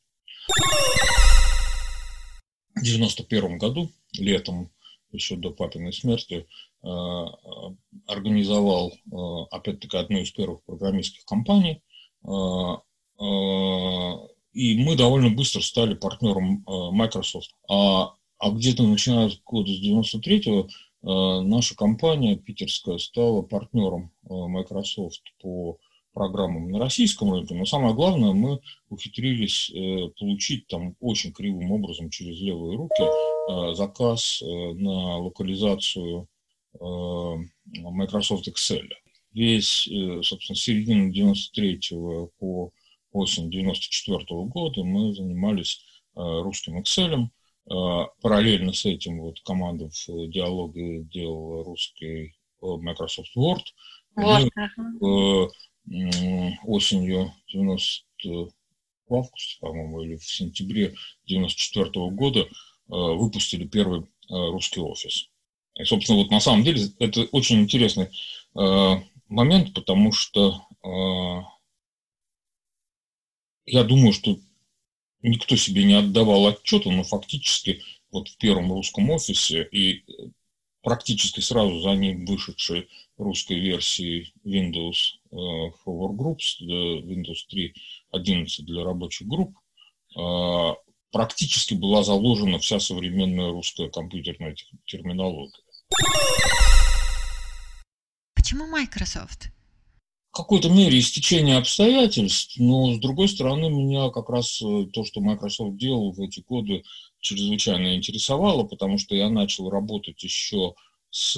В 2.74 2.82
91 2.82 3.58
году, 3.58 3.90
летом, 4.14 4.70
еще 5.12 5.36
до 5.36 5.50
папиной 5.50 5.92
смерти, 5.92 6.46
э, 6.82 6.88
организовал, 8.06 8.90
э, 8.92 9.16
опять-таки, 9.50 9.96
одну 9.96 10.18
из 10.18 10.30
первых 10.30 10.62
программистских 10.64 11.24
компаний. 11.24 11.82
Э, 12.24 12.76
и 14.52 14.82
мы 14.82 14.96
довольно 14.96 15.30
быстро 15.30 15.60
стали 15.60 15.94
партнером 15.94 16.64
Microsoft. 16.66 17.54
А, 17.68 18.14
а 18.38 18.50
где-то 18.50 18.82
начиная 18.82 19.28
с 19.28 19.38
года 19.44 19.70
с 19.70 19.80
93-го 19.80 20.68
наша 21.02 21.76
компания 21.76 22.36
питерская 22.36 22.98
стала 22.98 23.42
партнером 23.42 24.10
Microsoft 24.22 25.22
по 25.42 25.78
программам 26.12 26.70
на 26.70 26.78
российском 26.78 27.32
рынке, 27.32 27.54
но 27.54 27.64
самое 27.64 27.94
главное, 27.94 28.32
мы 28.32 28.60
ухитрились 28.88 29.70
э, 29.70 30.08
получить 30.18 30.66
там 30.66 30.96
очень 31.00 31.32
кривым 31.32 31.70
образом 31.72 32.10
через 32.10 32.40
левые 32.40 32.76
руки 32.76 33.02
э, 33.02 33.74
заказ 33.74 34.42
э, 34.42 34.46
на 34.46 35.18
локализацию 35.18 36.28
Microsoft 36.72 38.46
Excel. 38.46 38.88
Весь, 39.32 39.88
собственно, 40.22 40.54
с 40.54 40.62
середины 40.62 41.12
93 41.12 41.80
по 42.38 42.70
осень 43.10 43.50
94 43.50 44.24
года 44.44 44.84
мы 44.84 45.12
занимались 45.12 45.80
русским 46.14 46.80
Excel. 46.80 47.26
Параллельно 48.22 48.72
с 48.72 48.84
этим 48.84 49.20
вот 49.20 49.40
команда 49.40 49.88
в 49.88 50.28
диалоге 50.28 51.02
делала 51.12 51.64
русский 51.64 52.36
Microsoft 52.62 53.36
Word. 53.36 53.64
Вот. 54.14 54.48
Мы, 55.00 55.48
осенью 56.64 57.32
90 57.48 58.04
в 59.10 59.14
августе, 59.14 59.58
по-моему, 59.60 60.02
или 60.02 60.16
в 60.16 60.24
сентябре 60.24 60.94
94 61.26 61.86
-го 61.86 62.10
года 62.10 62.40
э, 62.40 62.46
выпустили 62.88 63.66
первый 63.66 64.02
э, 64.02 64.04
русский 64.28 64.80
офис. 64.80 65.28
И, 65.76 65.84
собственно, 65.84 66.18
вот 66.18 66.30
на 66.30 66.40
самом 66.40 66.62
деле 66.62 66.82
это 67.00 67.22
очень 67.32 67.60
интересный 67.60 68.08
э, 68.54 68.94
момент, 69.28 69.74
потому 69.74 70.12
что 70.12 70.66
я 73.66 73.84
думаю, 73.84 74.14
что 74.14 74.38
никто 75.22 75.54
себе 75.56 75.84
не 75.84 75.92
отдавал 75.92 76.46
отчета, 76.46 76.90
но 76.90 77.04
фактически 77.04 77.82
вот 78.10 78.28
в 78.28 78.36
первом 78.38 78.72
русском 78.72 79.10
офисе 79.10 79.68
и 79.70 80.04
практически 80.82 81.40
сразу 81.40 81.80
за 81.80 81.94
ним 81.94 82.24
вышедшей 82.26 82.88
русской 83.16 83.58
версии 83.58 84.32
Windows 84.44 85.18
э, 85.30 85.36
for 85.84 86.14
Groups, 86.16 86.60
Windows 86.60 87.46
3.11 88.14 88.62
для 88.62 88.84
рабочих 88.84 89.28
групп, 89.28 89.56
э, 90.16 90.74
практически 91.12 91.74
была 91.74 92.02
заложена 92.02 92.58
вся 92.58 92.80
современная 92.80 93.50
русская 93.50 93.88
компьютерная 93.88 94.56
терминология. 94.86 95.52
Почему 98.34 98.66
Microsoft? 98.66 99.52
В 100.32 100.36
какой-то 100.36 100.68
мере 100.68 100.98
истечение 101.00 101.56
обстоятельств, 101.56 102.56
но 102.56 102.94
с 102.94 103.00
другой 103.00 103.28
стороны 103.28 103.68
меня 103.68 104.10
как 104.10 104.30
раз 104.30 104.62
э, 104.62 104.86
то, 104.92 105.04
что 105.04 105.20
Microsoft 105.20 105.76
делал 105.76 106.12
в 106.12 106.20
эти 106.20 106.40
годы, 106.40 106.84
чрезвычайно 107.20 107.96
интересовало, 107.96 108.64
потому 108.64 108.98
что 108.98 109.14
я 109.14 109.28
начал 109.28 109.70
работать 109.70 110.22
еще 110.22 110.74
с 111.10 111.36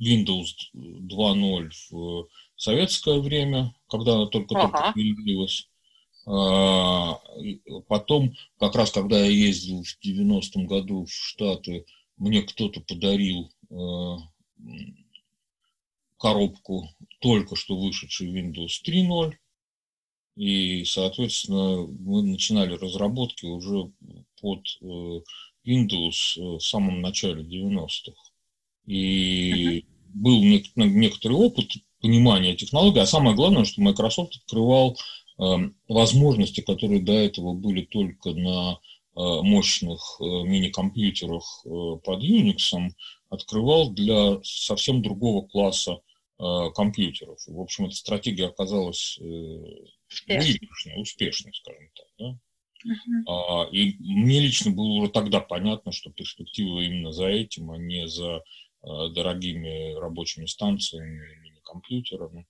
Windows 0.00 0.46
2.0 0.74 1.70
в 1.90 2.28
советское 2.56 3.20
время, 3.20 3.74
когда 3.88 4.14
она 4.14 4.26
только-только 4.26 4.78
ага. 4.78 4.92
появилась. 4.92 5.68
А, 6.26 7.20
потом, 7.88 8.34
как 8.58 8.74
раз 8.74 8.90
когда 8.90 9.18
я 9.18 9.30
ездил 9.30 9.82
в 9.82 10.04
90-м 10.04 10.66
году 10.66 11.06
в 11.06 11.10
Штаты, 11.10 11.86
мне 12.16 12.42
кто-то 12.42 12.80
подарил 12.80 13.50
э, 13.70 14.16
коробку 16.18 16.88
только 17.20 17.56
что 17.56 17.78
вышедший 17.78 18.28
Windows 18.28 18.82
3.0. 18.86 19.34
И, 20.38 20.84
соответственно, 20.84 21.84
мы 21.98 22.22
начинали 22.22 22.74
разработки 22.74 23.44
уже 23.44 23.90
под 24.40 24.60
э, 24.80 25.20
Windows 25.66 26.36
э, 26.36 26.40
в 26.40 26.60
самом 26.60 27.00
начале 27.00 27.42
90-х. 27.42 28.14
И 28.86 29.84
был 30.14 30.40
некоторый 30.76 31.32
опыт 31.32 31.72
понимания 32.00 32.54
технологий, 32.54 33.00
а 33.00 33.06
самое 33.06 33.34
главное, 33.34 33.64
что 33.64 33.82
Microsoft 33.82 34.36
открывал 34.36 34.96
э, 35.40 35.56
возможности, 35.88 36.60
которые 36.60 37.00
до 37.00 37.14
этого 37.14 37.52
были 37.54 37.82
только 37.82 38.30
на 38.30 38.74
э, 38.74 38.78
мощных 39.16 40.20
мини-компьютерах 40.20 41.64
под 41.64 42.22
Unix, 42.22 42.92
открывал 43.28 43.90
для 43.90 44.38
совсем 44.44 45.02
другого 45.02 45.48
класса 45.48 45.98
компьютеров. 46.76 47.40
В 47.48 47.60
общем, 47.60 47.86
эта 47.86 47.96
стратегия 47.96 48.46
оказалась 48.46 49.18
успешной, 50.10 51.00
успешной, 51.00 51.52
скажем 51.54 51.90
так. 51.94 52.06
Да? 52.18 52.38
Uh-huh. 52.86 53.70
И 53.70 53.96
мне 53.98 54.40
лично 54.40 54.70
было 54.70 54.86
уже 54.86 55.10
тогда 55.10 55.40
понятно, 55.40 55.92
что 55.92 56.10
перспектива 56.10 56.80
именно 56.80 57.12
за 57.12 57.26
этим, 57.26 57.70
а 57.72 57.76
не 57.76 58.06
за 58.06 58.42
а, 58.82 59.08
дорогими 59.08 59.98
рабочими 59.98 60.46
станциями, 60.46 61.36
мини-компьютерами. 61.42 62.46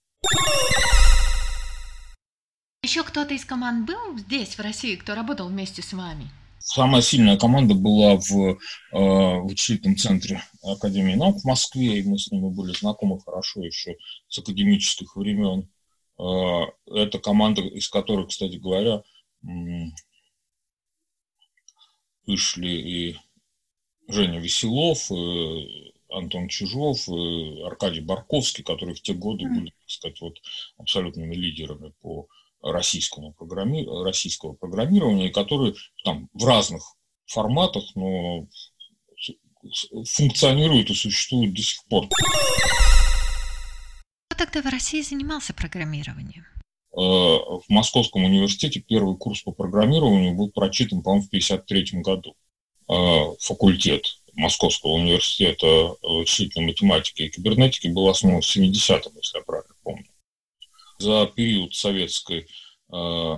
Еще 2.83 3.03
кто-то 3.03 3.35
из 3.35 3.45
команд 3.45 3.87
был 3.87 4.19
здесь, 4.19 4.55
в 4.57 4.61
России, 4.61 4.97
кто 4.97 5.15
работал 5.15 5.49
вместе 5.49 5.83
с 5.83 5.93
вами? 5.93 6.31
Самая 6.61 7.03
сильная 7.03 7.39
команда 7.39 7.75
была 7.75 8.17
в 8.17 8.33
э, 8.33 8.57
вычислительном 8.93 9.97
центре 9.97 10.43
Академии 10.63 11.15
наук 11.15 11.41
в 11.41 11.45
Москве, 11.45 12.01
и 12.01 12.03
мы 12.03 12.19
с 12.19 12.31
ними 12.31 12.51
были 12.51 12.73
знакомы 12.73 13.21
хорошо 13.21 13.63
еще 13.63 13.97
с 14.29 14.39
академических 14.39 15.17
времен. 15.17 15.69
Э, 16.19 16.67
это 16.87 17.19
команда, 17.19 17.63
из 17.63 17.89
которой, 17.89 18.27
кстати 18.27 18.57
говоря, 18.57 19.03
вышли 22.27 22.69
и 22.69 23.17
Женя 24.09 24.41
Веселов, 24.41 25.11
и 25.11 25.93
Антон 26.11 26.49
Чижов, 26.49 27.09
и 27.09 27.63
Аркадий 27.63 28.01
Барковский, 28.01 28.65
которые 28.65 28.95
в 28.95 29.03
те 29.03 29.13
годы 29.13 29.47
были, 29.47 29.71
так 29.71 29.91
сказать, 29.91 30.21
вот 30.21 30.39
абсолютными 30.79 31.35
лидерами 31.35 31.93
по 32.01 32.29
российскому 32.63 33.33
программи... 33.35 33.87
российского 34.05 34.55
программирования, 34.55 35.31
которые 35.31 35.75
там 36.05 36.29
в 36.33 36.45
разных 36.45 36.83
форматах, 37.27 37.85
но 37.95 38.47
функционируют 40.07 40.91
и 40.91 40.95
существуют 40.95 41.55
до 41.55 41.63
сих 41.63 41.85
пор. 41.87 42.09
Тогда 44.59 44.71
в 44.71 44.73
России 44.73 45.03
занимался 45.03 45.55
программированием? 45.55 46.45
Э, 46.93 46.97
в 46.97 47.63
Московском 47.69 48.25
университете 48.25 48.81
первый 48.81 49.17
курс 49.17 49.43
по 49.43 49.53
программированию 49.53 50.35
был 50.35 50.51
прочитан, 50.51 51.01
по-моему, 51.01 51.23
в 51.23 51.29
1953 51.29 52.01
году. 52.03 52.35
Э, 52.89 53.37
факультет 53.39 54.05
Московского 54.35 54.95
университета 54.95 55.95
вычислительной 56.03 56.67
математики 56.67 57.23
и 57.23 57.29
кибернетики 57.29 57.87
был 57.87 58.09
основан 58.09 58.41
в 58.41 58.57
70-м, 58.57 59.13
если 59.15 59.39
я 59.39 59.45
правильно 59.45 59.75
помню. 59.85 60.09
За 60.99 61.27
период 61.27 61.73
советской 61.77 62.41
э, 62.41 63.37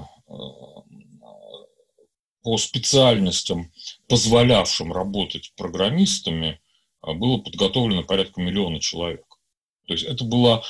по 2.42 2.56
специальностям, 2.56 3.70
позволявшим 4.08 4.90
работать 4.90 5.52
программистами, 5.54 6.62
было 7.02 7.36
подготовлено 7.36 8.04
порядка 8.04 8.40
миллиона 8.40 8.80
человек. 8.80 9.26
То 9.86 9.92
есть 9.92 10.04
это 10.06 10.24
была 10.24 10.62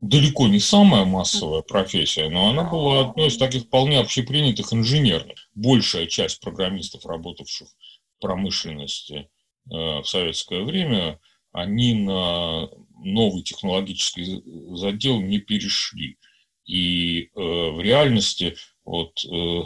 далеко 0.00 0.46
не 0.46 0.60
самая 0.60 1.04
массовая 1.04 1.62
профессия, 1.62 2.28
но 2.28 2.50
она 2.50 2.64
была 2.64 3.10
одной 3.10 3.28
из 3.28 3.36
таких 3.36 3.64
вполне 3.64 3.98
общепринятых 3.98 4.72
инженерных. 4.72 5.48
Большая 5.54 6.06
часть 6.06 6.40
программистов, 6.40 7.04
работавших 7.04 7.68
в 7.68 8.20
промышленности 8.20 9.28
э, 9.70 9.74
в 9.74 10.04
советское 10.04 10.62
время, 10.62 11.18
они 11.52 11.94
на 11.94 12.68
новый 13.02 13.42
технологический 13.42 14.42
задел 14.76 15.20
не 15.20 15.38
перешли. 15.38 16.18
И 16.64 17.22
э, 17.22 17.28
в 17.34 17.80
реальности, 17.80 18.56
вот, 18.84 19.24
э, 19.24 19.62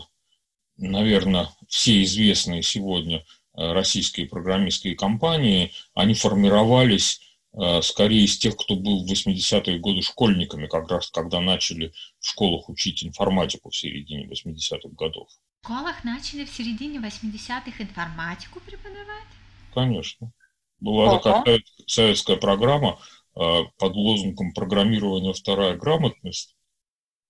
наверное, 0.78 1.50
все 1.68 2.02
известные 2.02 2.62
сегодня 2.62 3.24
российские 3.54 4.28
программистские 4.28 4.96
компании, 4.96 5.72
они 5.92 6.14
формировались 6.14 7.20
скорее 7.82 8.24
из 8.24 8.38
тех, 8.38 8.56
кто 8.56 8.76
был 8.76 9.04
в 9.04 9.12
80-е 9.12 9.78
годы 9.78 10.00
школьниками, 10.02 10.66
как 10.66 10.90
раз 10.90 11.10
когда 11.10 11.40
начали 11.40 11.92
в 12.18 12.26
школах 12.26 12.68
учить 12.68 13.04
информатику 13.04 13.70
в 13.70 13.76
середине 13.76 14.26
80-х 14.26 14.88
годов. 14.92 15.28
В 15.62 15.66
школах 15.66 16.02
начали 16.02 16.44
в 16.44 16.50
середине 16.50 16.98
80-х 16.98 17.82
информатику 17.82 18.58
преподавать? 18.60 19.28
Конечно. 19.74 20.32
Была 20.80 21.18
такая 21.20 21.62
советская 21.86 22.36
программа 22.36 22.98
э, 23.36 23.60
под 23.78 23.94
лозунгом 23.94 24.52
программирования 24.54 25.32
вторая 25.32 25.76
грамотность. 25.76 26.56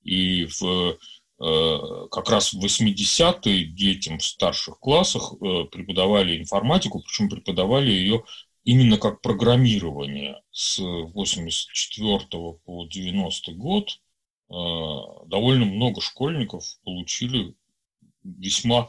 И 0.02 0.46
в, 0.46 0.96
э, 1.40 2.06
как 2.10 2.30
раз 2.30 2.54
в 2.54 2.64
80-е 2.64 3.66
детям 3.66 4.18
в 4.18 4.24
старших 4.24 4.78
классах 4.78 5.34
преподавали 5.38 6.38
информатику, 6.38 7.00
причем 7.00 7.28
преподавали 7.28 7.90
ее 7.90 8.24
именно 8.64 8.98
как 8.98 9.20
программирование 9.20 10.42
с 10.50 10.78
84 10.78 12.18
по 12.64 12.86
90 12.86 13.52
год 13.52 14.00
э, 14.50 14.54
довольно 15.26 15.66
много 15.66 16.00
школьников 16.00 16.64
получили 16.84 17.54
весьма 18.22 18.88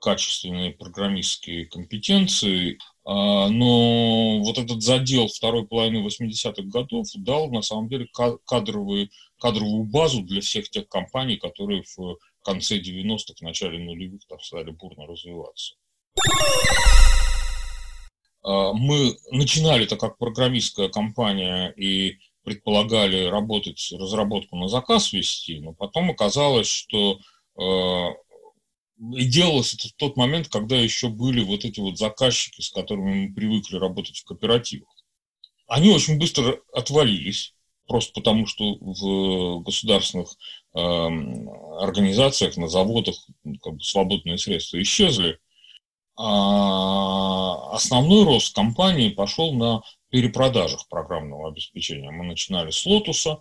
качественные 0.00 0.72
программистские 0.72 1.66
компетенции, 1.66 2.78
а, 3.04 3.48
но 3.48 4.38
вот 4.40 4.58
этот 4.58 4.82
задел 4.82 5.28
второй 5.28 5.66
половины 5.66 6.06
80-х 6.06 6.62
годов 6.62 7.08
дал 7.16 7.50
на 7.50 7.62
самом 7.62 7.88
деле 7.88 8.06
кадровые, 8.44 9.10
кадровую 9.40 9.84
базу 9.84 10.22
для 10.22 10.40
всех 10.40 10.70
тех 10.70 10.88
компаний, 10.88 11.36
которые 11.36 11.82
в 11.82 12.16
конце 12.42 12.78
90-х, 12.78 13.34
в 13.38 13.42
начале 13.42 13.78
нулевых 13.78 14.24
там 14.28 14.40
стали 14.40 14.70
бурно 14.70 15.06
развиваться. 15.06 15.74
А, 18.42 18.72
мы 18.72 19.16
начинали 19.30 19.84
это 19.84 19.96
как 19.96 20.18
программистская 20.18 20.88
компания 20.88 21.70
и 21.70 22.18
предполагали 22.44 23.26
работать, 23.26 23.92
разработку 23.92 24.56
на 24.56 24.68
заказ 24.68 25.12
вести, 25.12 25.60
но 25.60 25.74
потом 25.74 26.10
оказалось, 26.10 26.68
что 26.68 27.18
а, 27.60 28.10
и 29.14 29.24
делалось 29.26 29.74
это 29.74 29.88
в 29.88 29.92
тот 29.92 30.16
момент, 30.16 30.48
когда 30.48 30.76
еще 30.76 31.08
были 31.08 31.42
вот 31.42 31.64
эти 31.64 31.78
вот 31.78 31.98
заказчики, 31.98 32.60
с 32.60 32.70
которыми 32.70 33.26
мы 33.28 33.34
привыкли 33.34 33.76
работать 33.76 34.18
в 34.18 34.24
кооперативах. 34.24 34.88
Они 35.68 35.90
очень 35.90 36.18
быстро 36.18 36.58
отвалились, 36.72 37.54
просто 37.86 38.12
потому 38.12 38.46
что 38.46 38.76
в 38.80 39.62
государственных 39.62 40.34
э, 40.74 40.78
организациях, 40.80 42.56
на 42.56 42.68
заводах 42.68 43.16
как 43.62 43.74
бы, 43.74 43.80
свободные 43.82 44.38
средства 44.38 44.80
исчезли, 44.82 45.38
а 46.20 47.74
основной 47.74 48.24
рост 48.24 48.52
компании 48.52 49.08
пошел 49.08 49.52
на 49.54 49.82
перепродажах 50.10 50.88
программного 50.88 51.48
обеспечения. 51.48 52.10
Мы 52.10 52.24
начинали 52.24 52.70
с 52.70 52.84
Lotus, 52.84 53.38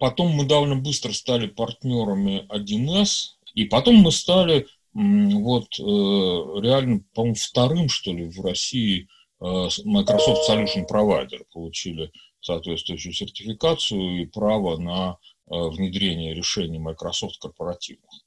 потом 0.00 0.30
мы 0.30 0.44
довольно 0.44 0.74
быстро 0.74 1.12
стали 1.12 1.46
партнерами 1.46 2.44
1С, 2.50 3.36
и 3.54 3.66
потом 3.66 3.96
мы 3.96 4.10
стали 4.10 4.66
вот 4.92 5.68
э, 5.78 5.82
реально, 5.82 7.04
по-моему, 7.14 7.36
вторым, 7.36 7.88
что 7.88 8.12
ли, 8.12 8.28
в 8.28 8.40
России 8.40 9.06
э, 9.40 9.68
Microsoft 9.84 10.50
Solution 10.50 10.84
Provider 10.90 11.44
получили 11.52 12.10
соответствующую 12.40 13.12
сертификацию 13.12 14.22
и 14.22 14.26
право 14.26 14.78
на 14.78 15.18
э, 15.48 15.68
внедрение 15.68 16.34
решений 16.34 16.78
Microsoft 16.78 17.38
корпоративных 17.38 18.25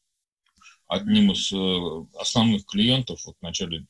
одним 0.89 1.31
из 1.31 1.51
э, 1.53 2.19
основных 2.19 2.65
клиентов 2.65 3.21
вот 3.25 3.37
в 3.39 3.41
начале, 3.41 3.85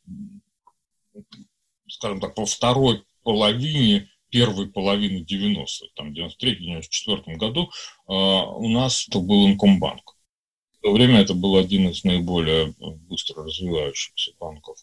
скажем 1.87 2.19
так, 2.19 2.35
по 2.35 2.45
второй 2.45 3.03
половине 3.23 4.09
первой 4.29 4.67
половины 4.69 5.23
90-х, 5.23 5.87
там, 5.95 6.13
в 6.13 6.17
93-94 6.17 7.35
году, 7.37 7.71
э, 8.07 8.11
у 8.11 8.67
нас 8.69 9.07
это 9.07 9.19
был 9.19 9.47
Инкомбанк. 9.47 10.15
В 10.77 10.81
то 10.81 10.91
время 10.93 11.21
это 11.21 11.33
был 11.33 11.55
один 11.57 11.89
из 11.89 12.03
наиболее 12.03 12.73
быстро 13.09 13.43
развивающихся 13.43 14.31
банков. 14.39 14.77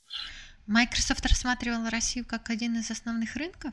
Microsoft 0.67 1.25
рассматривал 1.25 1.89
Россию 1.89 2.27
как 2.27 2.51
один 2.51 2.79
из 2.79 2.91
основных 2.91 3.37
рынков? 3.37 3.73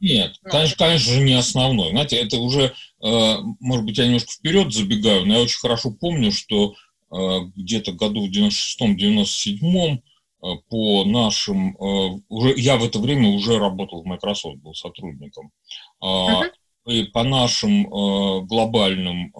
Нет, 0.00 0.36
ну, 0.42 0.50
конечно, 0.50 0.76
конечно 0.76 1.12
же, 1.12 1.20
не 1.20 1.34
основной. 1.34 1.90
Знаете, 1.90 2.16
это 2.16 2.36
уже, 2.36 2.74
э, 3.02 3.36
может 3.60 3.84
быть, 3.84 3.96
я 3.96 4.06
немножко 4.06 4.32
вперед 4.32 4.72
забегаю, 4.72 5.24
но 5.24 5.34
я 5.34 5.40
очень 5.40 5.58
хорошо 5.58 5.90
помню, 5.90 6.30
что 6.32 6.74
где-то 7.56 7.92
году 7.92 8.26
в 8.26 8.30
96-97 8.30 9.98
э, 9.98 9.98
по 10.68 11.04
нашим, 11.04 11.76
э, 11.76 12.20
уже, 12.28 12.58
я 12.58 12.76
в 12.76 12.84
это 12.84 12.98
время 12.98 13.28
уже 13.28 13.58
работал 13.58 14.02
в 14.02 14.06
Microsoft, 14.06 14.58
был 14.58 14.74
сотрудником, 14.74 15.52
uh-huh. 16.02 16.50
и 16.86 17.04
по 17.04 17.22
нашим 17.22 17.84
глобальным 18.46 19.32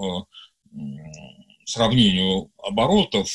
сравнению 1.65 2.51
оборотов 2.59 3.29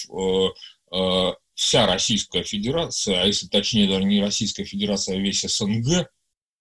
вся 1.53 1.85
Российская 1.85 2.43
Федерация, 2.43 3.21
а 3.21 3.25
если 3.25 3.47
точнее 3.47 3.87
даже 3.87 4.05
не 4.05 4.21
Российская 4.21 4.63
Федерация, 4.63 5.17
а 5.17 5.19
весь 5.19 5.41
СНГ 5.41 6.09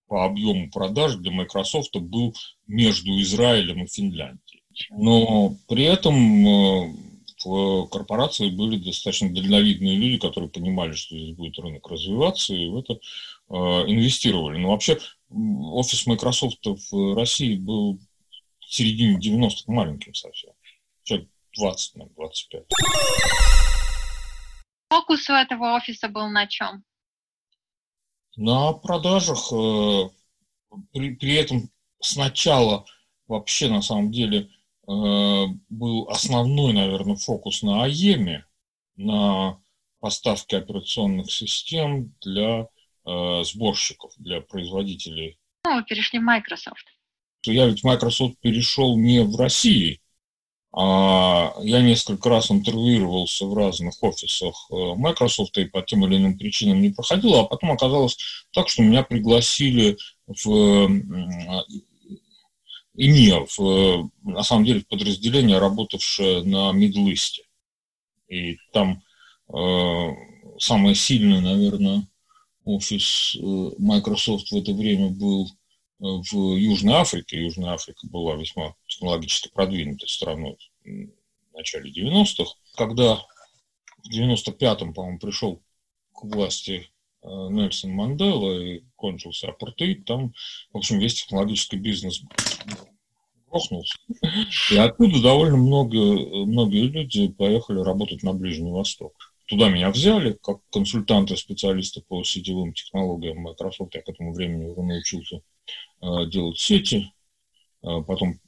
по 0.08 0.24
объему 0.24 0.70
продаж 0.70 1.14
для 1.16 1.30
Microsoft 1.30 1.94
был 1.96 2.34
между 2.66 3.20
Израилем 3.20 3.84
и 3.84 3.86
Финляндией. 3.86 4.62
Но 4.90 5.54
при 5.68 5.84
этом 5.84 7.07
в 7.44 7.87
корпорации 7.87 8.51
были 8.51 8.79
достаточно 8.79 9.33
дальновидные 9.33 9.96
люди, 9.96 10.18
которые 10.18 10.51
понимали, 10.51 10.92
что 10.92 11.16
здесь 11.16 11.37
будет 11.37 11.59
рынок 11.59 11.87
развиваться, 11.88 12.55
и 12.55 12.68
в 12.68 12.79
это 12.79 12.94
э, 12.94 13.55
инвестировали. 13.55 14.59
Но 14.59 14.70
вообще 14.70 14.98
офис 15.31 16.07
Microsoft 16.07 16.64
в 16.64 17.14
России 17.14 17.57
был 17.57 17.98
в 18.61 18.74
середине 18.74 19.18
90-х 19.18 19.72
маленьким 19.72 20.14
совсем. 20.14 20.51
Человек 21.05 21.29
20, 21.57 21.94
наверное, 21.96 22.14
25. 22.16 22.64
Фокус 24.90 25.29
у 25.29 25.33
этого 25.33 25.77
офиса 25.77 26.09
был 26.09 26.29
на 26.29 26.46
чем? 26.46 26.85
На 28.37 28.72
продажах. 28.72 29.53
Э, 29.53 30.09
при, 30.92 31.14
при 31.14 31.35
этом 31.35 31.70
сначала 32.01 32.85
вообще 33.27 33.68
на 33.68 33.83
самом 33.83 34.11
деле 34.11 34.51
был 34.88 36.09
основной, 36.09 36.72
наверное, 36.72 37.16
фокус 37.16 37.62
на 37.62 37.85
АЕМе, 37.85 38.46
на 38.96 39.61
поставке 40.01 40.59
операционных 40.59 41.31
систем 41.31 42.14
для 42.20 42.68
э, 43.07 43.44
сборщиков, 43.44 44.12
для 44.16 44.40
производителей. 44.40 45.38
Ну, 45.64 45.77
вы 45.77 45.85
перешли 45.85 46.18
в 46.18 46.22
Microsoft. 46.22 46.87
Я 47.44 47.66
ведь 47.66 47.85
Microsoft 47.85 48.38
перешел 48.40 48.96
не 48.96 49.22
в 49.22 49.37
России, 49.37 50.01
а 50.72 51.55
я 51.62 51.81
несколько 51.81 52.29
раз 52.29 52.51
интервьюировался 52.51 53.46
в 53.46 53.55
разных 53.55 54.03
офисах 54.03 54.55
э, 54.70 54.94
Microsoft 54.96 55.57
и 55.59 55.64
по 55.64 55.83
тем 55.83 56.07
или 56.07 56.16
иным 56.16 56.38
причинам 56.38 56.83
не 56.83 56.90
проходил, 56.90 57.37
а 57.37 57.44
потом 57.44 57.72
оказалось 57.72 58.18
так, 58.53 58.68
что 58.68 58.83
меня 58.83 59.03
пригласили 59.03 59.96
в 60.27 60.88
имев, 62.98 63.56
на 64.22 64.42
самом 64.42 64.64
деле, 64.64 64.84
подразделение, 64.88 65.58
работавшее 65.58 66.42
на 66.42 66.72
Мидлисте. 66.72 67.44
И 68.28 68.58
там 68.72 69.02
э, 69.54 70.08
самый 70.58 70.94
сильный, 70.94 71.40
наверное, 71.40 72.08
офис 72.64 73.37
э, 73.37 73.70
Microsoft 73.78 74.50
в 74.50 74.56
это 74.56 74.72
время 74.72 75.11
был 75.11 75.46
э, 75.46 75.48
в 76.00 76.56
Южной 76.56 76.94
Африке. 76.94 77.40
Южная 77.42 77.74
Африка 77.74 78.06
была 78.08 78.34
весьма 78.34 78.74
технологически 78.87 79.50
продвинутой 79.54 80.08
страной 80.08 80.58
в 80.84 81.54
начале 81.56 81.90
90-х. 81.90 82.50
Когда 82.76 83.16
в 84.04 84.11
95-м, 84.12 84.92
по-моему, 84.92 85.18
пришел 85.18 85.62
к 86.12 86.24
власти 86.24 86.72
э, 86.82 86.97
Нельсон 87.22 87.92
Мандела 87.92 88.61
и 88.61 88.83
кончился 88.96 89.48
апартеид, 89.48 90.04
там, 90.04 90.33
в 90.72 90.78
общем, 90.78 90.98
весь 90.98 91.22
технологический 91.22 91.76
бизнес 91.76 92.22
грохнулся. 93.48 93.98
И 94.70 94.76
оттуда 94.76 95.20
довольно 95.22 95.57
много, 95.57 95.98
многие 96.46 96.88
люди 96.88 97.28
поехали 97.28 97.81
работать 97.81 98.22
на 98.22 98.33
Ближний 98.35 98.70
Восток. 98.70 99.14
Туда 99.46 99.70
меня 99.70 99.90
взяли 99.90 100.38
как 100.42 100.59
консультанта, 100.70 101.35
специалиста 101.35 102.02
по 102.07 102.22
сетевым 102.22 102.74
технологиям 102.74 103.38
Microsoft. 103.38 103.94
Я 103.94 104.02
к 104.02 104.09
этому 104.09 104.35
времени 104.35 104.66
уже 104.66 104.83
научился 104.83 105.40
э, 106.02 106.07
делать 106.26 106.59
сети. 106.59 107.11
Э, 107.83 108.02
потом 108.07 108.38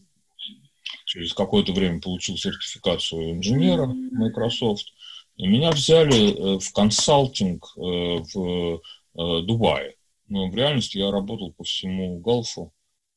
через 1.06 1.32
какое-то 1.32 1.72
время 1.72 2.02
получил 2.02 2.36
сертификацию 2.36 3.32
инженера 3.32 3.86
Microsoft, 3.86 4.92
и 5.40 5.46
меня 5.46 5.70
взяли 5.70 6.58
в 6.58 6.72
консалтинг 6.72 7.72
в 7.76 8.80
Дубае. 9.14 9.96
Но 10.28 10.48
в 10.48 10.54
реальности 10.54 10.98
я 10.98 11.10
работал 11.10 11.52
по 11.52 11.64
всему 11.64 12.18
Галфу, 12.20 12.72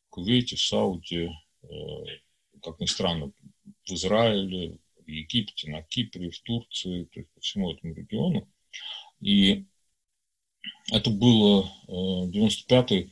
Кувейте, 0.10 0.58
Сауде, 0.58 1.30
как 2.62 2.80
ни 2.80 2.86
странно, 2.86 3.32
в 3.86 3.92
Израиле, 3.92 4.80
в 5.06 5.08
Египте, 5.08 5.70
на 5.70 5.84
Кипре, 5.84 6.32
в 6.32 6.40
Турции, 6.42 7.06
то 7.06 7.20
есть 7.20 7.32
по 7.34 7.42
всему 7.42 7.72
этому 7.72 7.94
региону. 7.94 8.48
И 9.20 9.66
это 10.92 11.10
было 11.10 11.70
95-й, 11.88 13.00
э, 13.02 13.10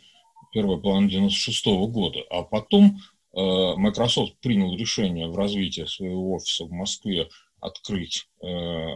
первая 0.53 0.77
половина 0.77 1.09
96 1.09 1.67
-го 1.67 1.87
года. 1.87 2.19
А 2.29 2.43
потом 2.43 2.99
э, 3.33 3.75
Microsoft 3.77 4.37
принял 4.39 4.75
решение 4.75 5.27
в 5.27 5.35
развитии 5.35 5.85
своего 5.85 6.33
офиса 6.33 6.65
в 6.65 6.71
Москве 6.71 7.29
открыть 7.61 8.27
э, 8.43 8.95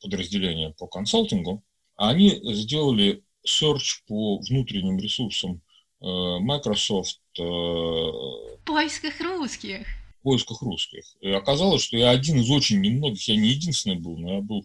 подразделение 0.00 0.74
по 0.78 0.86
консалтингу. 0.86 1.62
Они 1.96 2.30
сделали 2.54 3.22
search 3.46 4.02
по 4.06 4.38
внутренним 4.38 4.98
ресурсам 4.98 5.62
Microsoft. 6.00 7.20
В 7.36 8.58
поисках 8.66 9.20
русских. 9.20 9.86
В 10.18 10.22
поисках 10.24 10.60
русских. 10.62 11.04
И 11.20 11.30
оказалось, 11.30 11.82
что 11.82 11.96
я 11.96 12.10
один 12.10 12.40
из 12.40 12.50
очень 12.50 12.80
немногих, 12.80 13.28
я 13.28 13.36
не 13.36 13.48
единственный 13.50 13.98
был, 14.00 14.18
но 14.18 14.34
я 14.34 14.40
был 14.40 14.64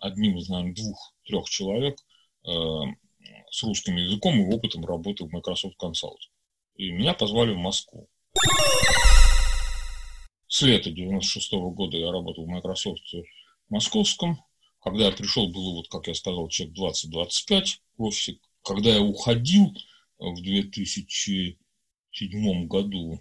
одним 0.00 0.36
из, 0.38 0.48
наверное, 0.48 0.74
двух-трех 0.74 1.48
человек 1.48 1.98
э, 2.46 2.50
с 3.50 3.62
русским 3.62 3.96
языком 3.96 4.38
и 4.38 4.54
опытом 4.54 4.84
работы 4.84 5.24
в 5.24 5.32
Microsoft 5.32 5.76
Consult. 5.82 6.18
И 6.76 6.90
меня 6.90 7.14
позвали 7.14 7.54
в 7.54 7.58
Москву. 7.58 8.08
С 10.54 10.62
лета 10.62 10.90
96 10.92 11.54
-го 11.54 11.72
года 11.72 11.96
я 11.96 12.12
работал 12.12 12.44
в 12.44 12.48
Microsoft 12.48 13.12
московском. 13.68 14.40
Когда 14.80 15.06
я 15.06 15.10
пришел, 15.10 15.48
было, 15.48 15.72
вот, 15.72 15.88
как 15.88 16.06
я 16.06 16.14
сказал, 16.14 16.48
человек 16.48 16.76
20-25 16.76 17.80
в 17.98 18.04
офисе. 18.04 18.38
Когда 18.62 18.90
я 18.90 19.02
уходил 19.02 19.74
в 20.16 20.40
2007 20.40 22.68
году, 22.68 23.20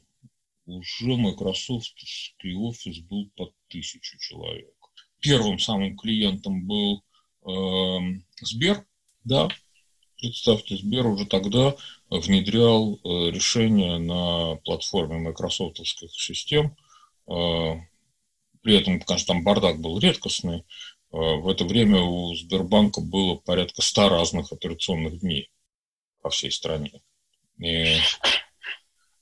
уже 0.67 1.17
Microsoft 1.17 1.95
офис 2.43 2.99
был 2.99 3.31
под 3.35 3.55
тысячу 3.67 4.19
человек 4.19 4.75
первым 5.23 5.57
самым 5.57 5.97
клиентом 5.97 6.67
был 6.67 7.03
э, 7.47 7.97
Сбер, 8.41 8.85
да, 9.23 9.49
представьте, 10.19 10.77
Сбер 10.77 11.07
уже 11.07 11.25
тогда 11.25 11.75
внедрял 12.09 12.95
э, 12.95 13.31
решения 13.31 13.97
на 13.97 14.57
платформе 14.57 15.17
майкрософтовских 15.17 16.11
систем, 16.11 16.67
э, 16.67 16.82
при 17.25 18.77
этом, 18.77 18.99
конечно, 19.01 19.33
там 19.33 19.43
бардак 19.43 19.79
был 19.79 19.99
редкостный, 19.99 20.59
э, 20.59 20.63
в 21.11 21.47
это 21.49 21.65
время 21.65 22.01
у 22.01 22.33
Сбербанка 22.35 23.01
было 23.01 23.35
порядка 23.35 23.81
100 23.81 24.09
разных 24.09 24.51
операционных 24.51 25.19
дней 25.19 25.51
по 26.21 26.29
всей 26.29 26.51
стране. 26.51 27.01
И 27.59 27.97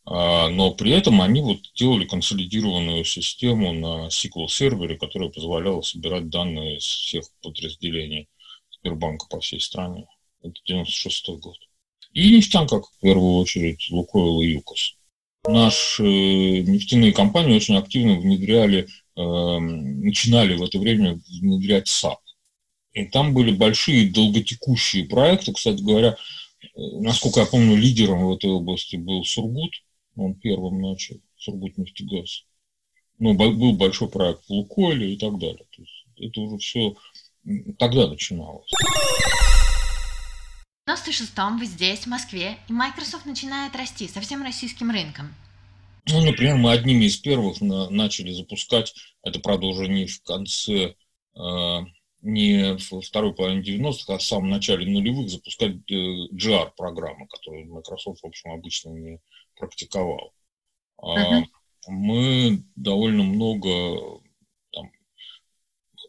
а, 0.05 0.49
но 0.49 0.71
при 0.71 0.91
этом 0.91 1.21
они 1.21 1.41
вот 1.41 1.59
делали 1.75 2.05
консолидированную 2.05 3.05
систему 3.05 3.71
на 3.71 4.07
SQL 4.07 4.47
сервере, 4.47 4.97
которая 4.97 5.29
позволяла 5.29 5.81
собирать 5.81 6.29
данные 6.29 6.77
из 6.77 6.83
всех 6.83 7.25
подразделений 7.41 8.27
Сбербанка 8.71 9.27
по 9.29 9.39
всей 9.39 9.61
стране. 9.61 10.07
Это 10.41 10.55
96 10.65 11.29
год. 11.39 11.57
И 12.13 12.35
нефтянка, 12.35 12.81
в 12.81 12.99
первую 12.99 13.35
очередь, 13.35 13.87
Лукойл 13.89 14.41
и 14.41 14.47
ЮКОС. 14.47 14.97
Наши 15.47 16.03
нефтяные 16.03 17.13
компании 17.13 17.55
очень 17.55 17.77
активно 17.77 18.19
внедряли, 18.19 18.87
э, 19.15 19.21
начинали 19.21 20.55
в 20.55 20.63
это 20.63 20.77
время 20.77 21.19
внедрять 21.41 21.87
SAP. 21.87 22.19
И 22.93 23.05
там 23.05 23.33
были 23.33 23.51
большие 23.51 24.11
долготекущие 24.11 25.05
проекты. 25.05 25.53
Кстати 25.53 25.81
говоря, 25.81 26.15
э, 26.63 26.67
насколько 26.99 27.39
я 27.39 27.45
помню, 27.45 27.75
лидером 27.75 28.25
в 28.25 28.33
этой 28.33 28.49
области 28.49 28.95
был 28.95 29.23
Сургут– 29.23 29.71
он 30.15 30.35
первым 30.35 30.81
начал, 30.81 31.19
Сургутнефтегаз. 31.37 32.45
Ну, 33.19 33.33
был 33.33 33.73
большой 33.73 34.09
проект 34.09 34.45
в 34.45 34.49
Лукойле 34.49 35.13
и 35.13 35.17
так 35.17 35.37
далее. 35.37 35.65
То 35.71 35.81
есть 35.81 36.05
это 36.17 36.41
уже 36.41 36.57
все 36.57 36.95
тогда 37.77 38.07
начиналось. 38.07 38.71
В 40.91 41.07
96-м 41.07 41.57
вы 41.57 41.65
здесь, 41.65 42.01
в 42.01 42.07
Москве, 42.07 42.57
и 42.67 42.73
Microsoft 42.73 43.25
начинает 43.25 43.75
расти 43.75 44.09
со 44.09 44.19
всем 44.19 44.43
российским 44.43 44.91
рынком. 44.91 45.33
Ну, 46.07 46.21
например, 46.25 46.57
мы 46.57 46.73
одними 46.73 47.05
из 47.05 47.15
первых 47.15 47.61
на, 47.61 47.89
начали 47.89 48.33
запускать, 48.33 48.93
это, 49.23 49.39
правда, 49.39 49.67
уже 49.67 49.87
не 49.87 50.05
в 50.05 50.21
конце, 50.23 50.95
э, 51.35 51.79
не 52.21 52.75
в 52.77 53.01
второй 53.01 53.33
половине 53.33 53.61
90-х, 53.61 54.15
а 54.15 54.17
в 54.17 54.23
самом 54.23 54.49
начале 54.49 54.85
нулевых 54.85 55.29
запускать 55.29 55.75
э, 55.89 55.93
GR-программы, 56.33 57.27
которые 57.27 57.65
Microsoft, 57.67 58.21
в 58.21 58.25
общем, 58.27 58.51
обычно 58.51 58.89
не, 58.89 59.19
практиковал. 59.55 60.33
Uh-huh. 61.01 61.45
Мы 61.87 62.63
довольно 62.75 63.23
много, 63.23 64.19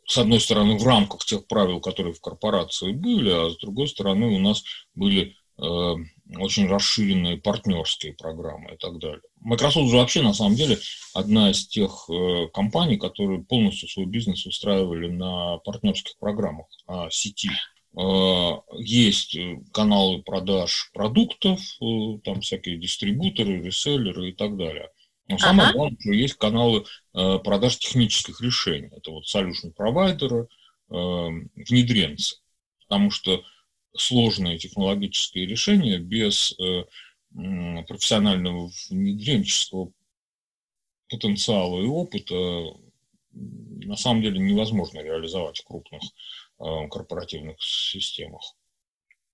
с 0.06 0.18
одной 0.18 0.40
стороны, 0.40 0.78
в 0.78 0.86
рамках 0.86 1.24
тех 1.24 1.46
правил, 1.46 1.80
которые 1.80 2.14
в 2.14 2.20
корпорации 2.20 2.92
были, 2.92 3.30
а 3.30 3.50
с 3.50 3.58
другой 3.58 3.88
стороны, 3.88 4.26
у 4.26 4.38
нас 4.38 4.62
были 4.94 5.36
э, 5.58 5.94
очень 6.38 6.66
расширенные 6.66 7.38
партнерские 7.38 8.14
программы 8.14 8.74
и 8.74 8.76
так 8.76 8.98
далее. 8.98 9.22
Microsoft 9.40 9.90
же 9.90 9.96
вообще, 9.96 10.22
на 10.22 10.34
самом 10.34 10.54
деле, 10.54 10.78
одна 11.14 11.50
из 11.50 11.66
тех 11.66 12.08
э, 12.10 12.48
компаний, 12.52 12.96
которые 12.96 13.42
полностью 13.42 13.88
свой 13.88 14.06
бизнес 14.06 14.46
устраивали 14.46 15.08
на 15.08 15.58
партнерских 15.58 16.18
программах, 16.18 16.66
на 16.86 17.10
сети. 17.10 17.50
Э, 17.96 18.60
есть 18.78 19.36
э, 19.36 19.60
каналы 19.72 20.22
продаж 20.22 20.90
продуктов, 20.94 21.60
э, 21.80 22.18
там 22.24 22.40
всякие 22.40 22.78
дистрибуторы, 22.78 23.62
реселлеры 23.62 24.30
и 24.30 24.32
так 24.32 24.56
далее. 24.56 24.88
Но 25.33 25.38
самое 25.38 25.68
ага. 25.68 25.79
главное, 25.79 25.99
что 26.01 26.12
есть 26.12 26.35
каналы 26.35 26.85
продаж 27.12 27.79
технических 27.79 28.40
решений. 28.40 28.90
Это 28.92 29.11
вот 29.11 29.25
solution 29.25 29.73
провайдеры, 29.75 30.49
внедренцы. 30.88 32.37
Потому 32.81 33.11
что 33.11 33.42
сложные 33.97 34.59
технологические 34.59 35.47
решения 35.47 35.99
без 35.99 36.55
профессионального 37.33 38.71
внедренческого 38.90 39.92
потенциала 41.09 41.83
и 41.83 41.87
опыта 41.87 42.35
на 43.33 43.97
самом 43.97 44.23
деле 44.23 44.38
невозможно 44.38 45.01
реализовать 45.01 45.59
в 45.59 45.64
крупных 45.64 46.03
Э, 46.64 46.87
корпоративных 46.88 47.61
системах. 47.61 48.55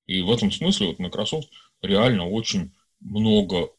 И 0.07 0.23
в 0.23 0.33
этом 0.33 0.51
смысле 0.51 0.87
вот 0.87 0.99
Microsoft 0.99 1.51
реально 1.83 2.27
очень 2.27 2.73
много 3.01 3.71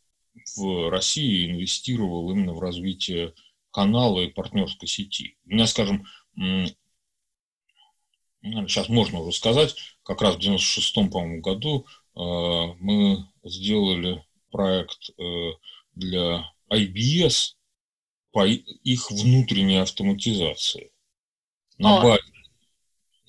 в 0.56 0.90
России 0.90 1.50
инвестировал 1.50 2.32
именно 2.32 2.54
в 2.54 2.60
развитие 2.60 3.34
канала 3.72 4.22
и 4.22 4.32
партнерской 4.32 4.88
сети. 4.88 5.38
У 5.46 5.50
меня, 5.50 5.68
скажем, 5.68 6.06
сейчас 8.42 8.90
можно 8.90 9.20
уже 9.20 9.36
сказать, 9.36 9.76
как 10.04 10.22
раз 10.22 10.36
в 10.36 10.40
96-м, 10.40 11.10
по-моему, 11.10 11.42
году 11.42 11.86
э, 12.16 12.20
мы 12.80 13.26
сделали 13.44 14.24
проект 14.52 15.10
э, 15.18 15.52
для 15.94 16.50
IBS 16.72 17.56
по 18.32 18.46
их 18.46 19.12
внутренней 19.12 19.78
автоматизации. 19.78 20.92
На 21.78 22.02
базе 22.02 22.24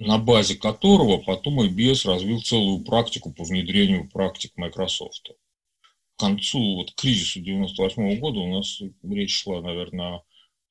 на 0.00 0.18
базе 0.18 0.56
которого 0.56 1.18
потом 1.18 1.60
IBS 1.60 2.08
развил 2.08 2.40
целую 2.40 2.82
практику 2.84 3.32
по 3.32 3.44
внедрению 3.44 4.08
практик 4.08 4.50
Microsoft. 4.56 5.30
Концу 6.20 6.76
вот, 6.76 6.92
кризиса 6.96 7.40
98 7.40 8.20
года 8.20 8.40
у 8.40 8.54
нас 8.54 8.83
речь 9.02 9.42
шла, 9.42 9.62
наверное, 9.62 10.16
о 10.16 10.24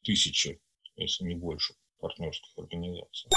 тысяче, 0.04 0.60
если 0.96 1.24
не 1.24 1.34
больше, 1.34 1.74
партнерских 2.00 2.56
организаций. 2.56 3.32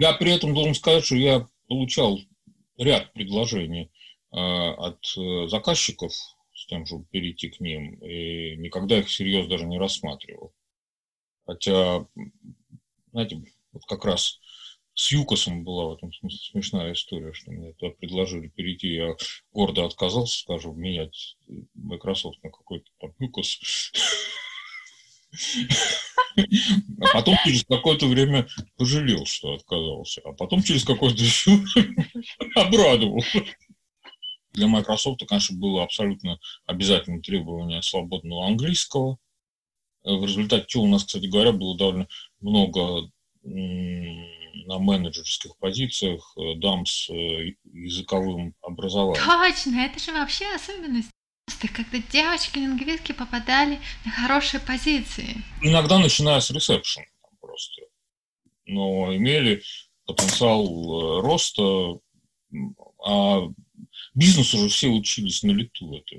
Я 0.00 0.14
при 0.14 0.32
этом 0.32 0.52
должен 0.52 0.74
сказать, 0.74 1.04
что 1.04 1.14
я 1.14 1.46
получал 1.68 2.18
ряд 2.76 3.12
предложений 3.12 3.92
э, 4.32 4.36
от 4.36 4.98
э, 5.16 5.46
заказчиков 5.46 6.12
с 6.12 6.66
тем, 6.66 6.86
чтобы 6.86 7.04
перейти 7.12 7.48
к 7.50 7.60
ним, 7.60 7.94
и 8.04 8.56
никогда 8.56 8.98
их 8.98 9.06
всерьез 9.06 9.46
даже 9.46 9.64
не 9.64 9.78
рассматривал. 9.78 10.52
Хотя, 11.46 12.04
знаете, 13.12 13.44
вот 13.70 13.84
как 13.86 14.04
раз 14.04 14.40
с 14.94 15.10
Юкосом 15.10 15.64
была 15.64 15.86
в 15.86 15.94
этом 15.94 16.12
смысле 16.12 16.38
смешная 16.38 16.92
история, 16.92 17.32
что 17.32 17.50
мне 17.50 17.72
туда 17.72 17.92
предложили 17.92 18.48
перейти, 18.48 18.94
я 18.94 19.16
гордо 19.52 19.84
отказался, 19.84 20.38
скажем, 20.38 20.78
менять 20.78 21.36
Microsoft 21.74 22.42
на 22.42 22.50
какой-то 22.50 22.86
там 23.00 23.12
Юкос. 23.18 23.58
А 27.00 27.12
потом 27.12 27.36
через 27.44 27.64
какое-то 27.64 28.06
время 28.06 28.46
пожалел, 28.76 29.26
что 29.26 29.54
отказался. 29.54 30.20
А 30.24 30.32
потом 30.32 30.62
через 30.62 30.84
какое-то 30.84 31.22
еще 31.22 31.58
обрадовался. 32.54 33.44
Для 34.52 34.68
Microsoft, 34.68 35.26
конечно, 35.26 35.56
было 35.56 35.82
абсолютно 35.82 36.38
обязательным 36.66 37.22
требование 37.22 37.82
свободного 37.82 38.46
английского. 38.46 39.18
В 40.04 40.24
результате 40.24 40.66
чего 40.68 40.84
у 40.84 40.88
нас, 40.88 41.04
кстати 41.04 41.26
говоря, 41.26 41.50
было 41.52 41.76
довольно 41.76 42.08
много 42.40 43.10
на 44.66 44.78
менеджерских 44.78 45.56
позициях 45.58 46.34
э, 46.36 46.54
дам 46.56 46.86
с 46.86 47.10
э, 47.10 47.54
языковым 47.64 48.54
образованием. 48.62 49.24
Точно, 49.24 49.80
это 49.80 49.98
же 49.98 50.12
вообще 50.12 50.46
особенность 50.54 51.10
когда 51.74 51.98
девочки-лингвистки 51.98 53.12
попадали 53.12 53.80
на 54.04 54.10
хорошие 54.10 54.60
позиции. 54.60 55.42
Иногда 55.62 55.98
начиная 55.98 56.40
с 56.40 56.50
ресепшн 56.50 57.02
просто. 57.40 57.82
Но 58.66 59.14
имели 59.14 59.62
потенциал 60.06 60.64
э, 60.64 61.20
роста, 61.20 62.00
а 63.06 63.48
бизнес 64.14 64.54
уже 64.54 64.68
все 64.68 64.88
учились 64.88 65.42
на 65.42 65.52
лету. 65.52 65.94
Это 65.94 66.16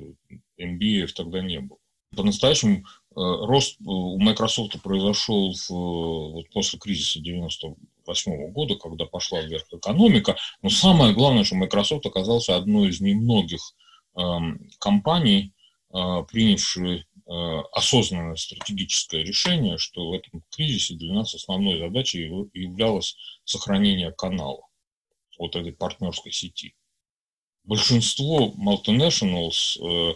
MBA 0.60 1.08
тогда 1.08 1.41
не 1.41 1.60
было. 1.60 1.80
По-настоящему 2.15 2.86
рост 3.15 3.78
у 3.86 4.19
Microsoft 4.19 4.82
произошел 4.82 5.54
в, 5.54 5.69
вот 5.69 6.49
после 6.51 6.80
кризиса 6.80 7.19
90 7.19 7.75
2008 8.06 8.51
года, 8.51 8.75
когда 8.75 9.06
пошла 9.06 9.41
вверх 9.41 9.65
экономика. 9.71 10.38
Но 10.62 10.69
самое 10.69 11.13
главное, 11.13 11.43
что 11.43 11.56
Microsoft 11.56 12.06
оказался 12.06 12.56
одной 12.56 12.89
из 12.89 13.01
немногих 13.01 13.62
э, 14.17 14.21
компаний, 14.80 15.54
э, 15.93 16.23
принявшей 16.32 16.99
э, 16.99 17.60
осознанное 17.71 18.36
стратегическое 18.36 19.23
решение, 19.23 19.78
что 19.78 20.10
в 20.10 20.13
этом 20.13 20.43
кризисе 20.51 20.95
для 20.95 21.13
нас 21.13 21.34
основной 21.34 21.80
задачей 21.80 22.30
являлось 22.54 23.15
сохранение 23.43 24.12
канала 24.12 24.62
вот 25.38 25.56
этой 25.56 25.73
партнерской 25.73 26.32
сети. 26.32 26.75
Большинство 27.63 28.54
multinationals 28.58 29.80
э, 29.82 30.13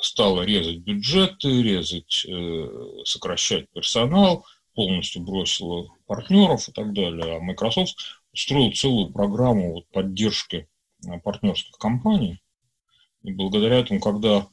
стало 0.00 0.42
резать 0.42 0.78
бюджеты, 0.78 1.62
резать, 1.62 2.24
э, 2.26 2.68
сокращать 3.04 3.70
персонал– 3.70 4.44
полностью 4.74 5.22
бросила 5.22 5.88
партнеров 6.06 6.68
и 6.68 6.72
так 6.72 6.92
далее. 6.92 7.36
А 7.36 7.40
Microsoft 7.40 7.96
устроил 8.32 8.72
целую 8.72 9.12
программу 9.12 9.74
вот 9.74 9.88
поддержки 9.90 10.68
а, 11.06 11.18
партнерских 11.18 11.76
компаний. 11.76 12.42
И 13.22 13.32
благодаря 13.32 13.76
этому, 13.76 14.00
когда 14.00 14.46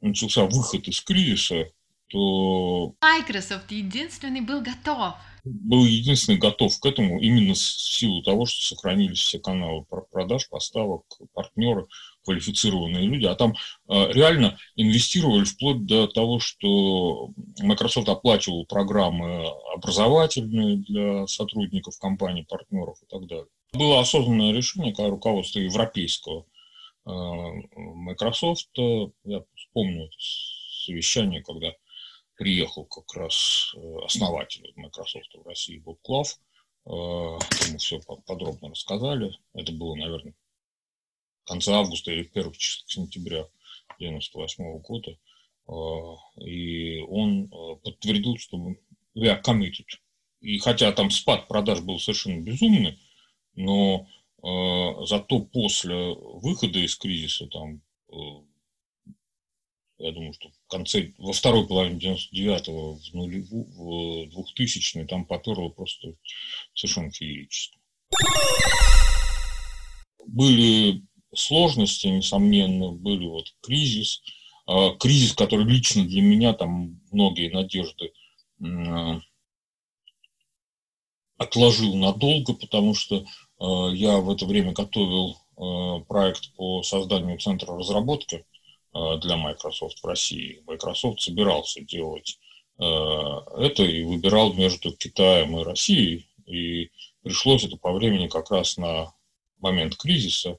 начался 0.00 0.44
выход 0.44 0.88
из 0.88 1.00
кризиса, 1.00 1.70
то... 2.08 2.94
Microsoft 3.02 3.70
единственный 3.70 4.40
был 4.40 4.62
готов 4.62 5.14
был 5.46 5.84
единственный 5.84 6.38
готов 6.38 6.76
к 6.80 6.86
этому 6.86 7.20
именно 7.20 7.54
в 7.54 7.58
силу 7.58 8.20
того, 8.22 8.46
что 8.46 8.74
сохранились 8.74 9.20
все 9.20 9.38
каналы 9.38 9.84
продаж, 10.10 10.48
поставок, 10.48 11.04
партнеры, 11.34 11.86
квалифицированные 12.26 13.06
люди. 13.06 13.24
А 13.24 13.34
там 13.36 13.54
э, 13.88 14.12
реально 14.12 14.58
инвестировали 14.74 15.44
вплоть 15.44 15.86
до 15.86 16.08
того, 16.08 16.40
что 16.40 17.30
Microsoft 17.60 18.08
оплачивал 18.08 18.66
программы 18.66 19.46
образовательные 19.74 20.78
для 20.78 21.26
сотрудников 21.28 21.98
компаний, 21.98 22.42
партнеров 22.42 22.98
и 23.02 23.06
так 23.06 23.26
далее. 23.26 23.46
Было 23.72 24.00
осознанное 24.00 24.52
решение 24.52 24.92
руководства 24.96 25.60
европейского 25.60 26.46
э, 27.06 27.10
Microsoft. 27.76 28.70
Я 28.76 29.42
вспомню 29.54 30.06
это 30.06 30.16
совещание, 30.84 31.42
когда 31.42 31.72
приехал 32.36 32.84
как 32.86 33.14
раз 33.14 33.72
э, 33.76 34.04
основатель 34.04 34.72
Microsoft 34.74 35.32
в 35.32 35.46
России, 35.46 35.78
Боб 35.78 36.00
Клав. 36.02 36.36
Ему 36.88 37.78
все 37.78 37.98
подробно 38.26 38.68
рассказали. 38.68 39.32
Это 39.54 39.72
было, 39.72 39.96
наверное, 39.96 40.34
в 41.46 41.48
конце 41.48 41.72
августа 41.72 42.10
или 42.10 42.24
в 42.24 42.32
первых 42.32 42.58
числах 42.58 42.90
сентября 42.90 43.46
1998 44.00 44.78
года. 44.80 45.16
Э, 45.68 46.44
и 46.44 46.98
он 46.98 47.48
подтвердил, 47.82 48.36
что 48.36 48.56
we 49.16 49.26
are 49.28 49.40
committed. 49.42 49.86
И 50.40 50.58
хотя 50.58 50.90
там 50.90 51.10
спад 51.10 51.46
продаж 51.46 51.80
был 51.82 52.00
совершенно 52.00 52.40
безумный, 52.40 52.98
но 53.54 54.06
зато 55.06 55.40
после 55.40 56.14
выхода 56.14 56.78
из 56.78 56.94
кризиса 56.96 57.46
там 57.46 57.80
я 59.98 60.12
думаю, 60.12 60.34
что 60.34 60.50
в 60.50 60.68
конце, 60.68 61.14
во 61.16 61.32
второй 61.32 61.66
половине 61.66 61.98
99-го, 61.98 62.96
в, 62.96 63.14
нулеву, 63.14 64.26
в 64.26 64.54
2000 64.54 65.06
там 65.06 65.24
поперло 65.24 65.70
просто 65.70 66.14
совершенно 66.74 67.10
феерически. 67.10 67.78
Были 70.26 71.02
сложности, 71.34 72.06
несомненно, 72.06 72.92
были 72.92 73.26
вот 73.26 73.54
кризис, 73.62 74.22
а, 74.66 74.90
кризис, 74.96 75.32
который 75.32 75.64
лично 75.64 76.04
для 76.04 76.22
меня 76.22 76.52
там 76.52 77.00
многие 77.10 77.50
надежды 77.50 78.12
отложил 81.38 81.94
надолго, 81.94 82.54
потому 82.54 82.94
что 82.94 83.24
а, 83.58 83.88
я 83.90 84.18
в 84.18 84.30
это 84.30 84.46
время 84.46 84.72
готовил 84.72 85.36
а, 85.56 86.00
проект 86.00 86.52
по 86.56 86.82
созданию 86.82 87.38
центра 87.38 87.76
разработки 87.76 88.44
для 89.20 89.36
Microsoft 89.36 90.02
в 90.02 90.06
России. 90.06 90.62
Microsoft 90.66 91.20
собирался 91.20 91.82
делать 91.82 92.38
это 92.78 93.82
и 93.82 94.04
выбирал 94.04 94.54
между 94.54 94.90
Китаем 94.92 95.58
и 95.58 95.64
Россией. 95.64 96.30
И 96.46 96.90
пришлось 97.22 97.64
это 97.64 97.76
по 97.76 97.92
времени 97.92 98.28
как 98.28 98.50
раз 98.50 98.78
на 98.78 99.12
момент 99.58 99.96
кризиса. 99.96 100.58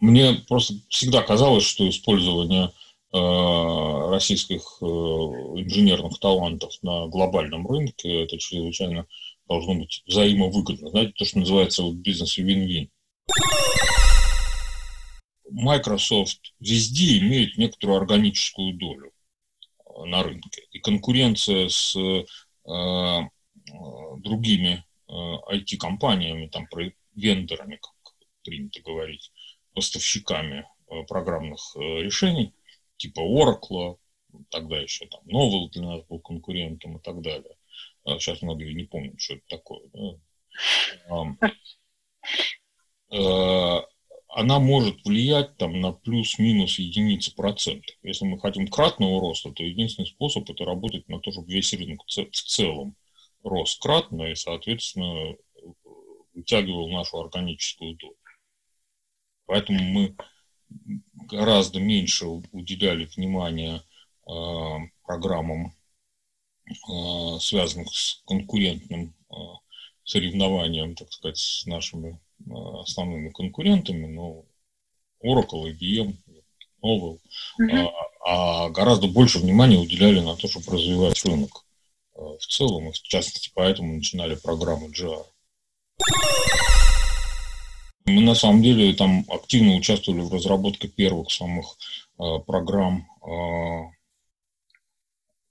Мне 0.00 0.34
просто 0.46 0.74
всегда 0.88 1.22
казалось, 1.22 1.64
что 1.64 1.88
использование 1.88 2.70
э, 3.12 4.10
российских 4.10 4.62
инженерных 4.80 6.18
талантов 6.20 6.72
на 6.82 7.08
глобальном 7.08 7.66
рынке 7.66 8.24
это 8.24 8.38
чрезвычайно 8.38 9.06
должно 9.48 9.74
быть 9.74 10.02
взаимовыгодно. 10.06 10.90
Знаете, 10.90 11.12
то, 11.16 11.24
что 11.24 11.38
называется 11.38 11.82
вот 11.82 11.94
бизнес 11.94 12.36
вин-вин. 12.36 12.90
Мicrosoft 15.50 16.52
везде 16.60 17.18
имеет 17.18 17.56
некоторую 17.56 17.98
органическую 17.98 18.74
долю 18.74 19.12
э, 19.78 20.04
на 20.04 20.22
рынке. 20.22 20.62
И 20.70 20.78
конкуренция 20.78 21.68
с 21.68 21.96
э, 21.96 22.24
э 22.66 23.20
другими 24.20 24.82
э, 25.08 25.12
IT-компаниями, 25.12 26.46
там, 26.46 26.66
вендорами, 27.14 27.76
как 27.76 28.14
принято 28.42 28.80
говорить, 28.80 29.30
поставщиками 29.78 30.66
э, 30.90 31.04
программных 31.04 31.60
э, 31.76 31.78
решений, 32.02 32.52
типа 32.96 33.20
Oracle, 33.20 33.98
тогда 34.50 34.76
еще 34.78 35.06
там 35.06 35.20
Novell 35.26 35.70
для 35.70 35.82
нас 35.82 36.02
был 36.08 36.18
конкурентом 36.18 36.96
и 36.96 37.00
так 37.00 37.20
далее. 37.22 37.56
Сейчас 38.04 38.42
многие 38.42 38.72
не 38.72 38.84
помнят, 38.84 39.20
что 39.20 39.34
это 39.34 39.44
такое. 39.48 39.82
Да? 39.92 41.44
она 44.28 44.58
может 44.58 45.04
влиять 45.04 45.56
там, 45.56 45.80
на 45.80 45.92
плюс-минус 45.92 46.78
единицы 46.78 47.34
процентов. 47.34 47.96
Если 48.02 48.24
мы 48.26 48.40
хотим 48.40 48.66
кратного 48.66 49.20
роста, 49.20 49.52
то 49.52 49.62
единственный 49.62 50.06
способ 50.06 50.50
это 50.50 50.64
работать 50.64 51.08
на 51.08 51.20
то, 51.20 51.30
чтобы 51.30 51.52
весь 51.52 51.72
рынок 51.72 52.02
в 52.04 52.30
целом 52.30 52.96
рос 53.44 53.78
кратно 53.78 54.24
и, 54.24 54.34
соответственно, 54.34 55.36
вытягивал 56.34 56.90
нашу 56.90 57.20
органическую 57.20 57.94
долю. 57.96 58.17
Поэтому 59.48 59.82
мы 59.82 60.14
гораздо 61.14 61.80
меньше 61.80 62.26
уделяли 62.26 63.06
внимания 63.06 63.82
э, 64.26 64.32
программам, 65.04 65.74
э, 66.68 67.38
связанных 67.40 67.88
с 67.90 68.22
конкурентным 68.26 69.14
э, 69.30 69.34
соревнованием, 70.04 70.94
так 70.94 71.10
сказать, 71.12 71.38
с 71.38 71.66
нашими 71.66 72.20
основными 72.80 73.30
конкурентами, 73.30 74.06
ну, 74.06 74.46
Oracle, 75.24 75.72
IBM, 75.72 76.14
Novell, 76.84 77.18
uh-huh. 77.60 77.90
а, 78.24 78.66
а 78.66 78.70
гораздо 78.70 79.08
больше 79.08 79.40
внимания 79.40 79.78
уделяли 79.78 80.20
на 80.20 80.36
то, 80.36 80.46
чтобы 80.46 80.76
развивать 80.76 81.24
рынок 81.24 81.64
в 82.14 82.46
целом, 82.46 82.90
и 82.90 82.92
в 82.92 83.02
частности, 83.02 83.50
поэтому 83.54 83.94
начинали 83.94 84.36
программы 84.36 84.88
GR. 84.88 85.24
Мы 88.08 88.22
на 88.22 88.34
самом 88.34 88.62
деле 88.62 88.94
там 88.94 89.24
активно 89.28 89.74
участвовали 89.74 90.20
в 90.20 90.32
разработке 90.32 90.88
первых 90.88 91.30
самых 91.30 91.76
э, 92.18 92.22
программ, 92.46 93.06
э, 93.22 93.92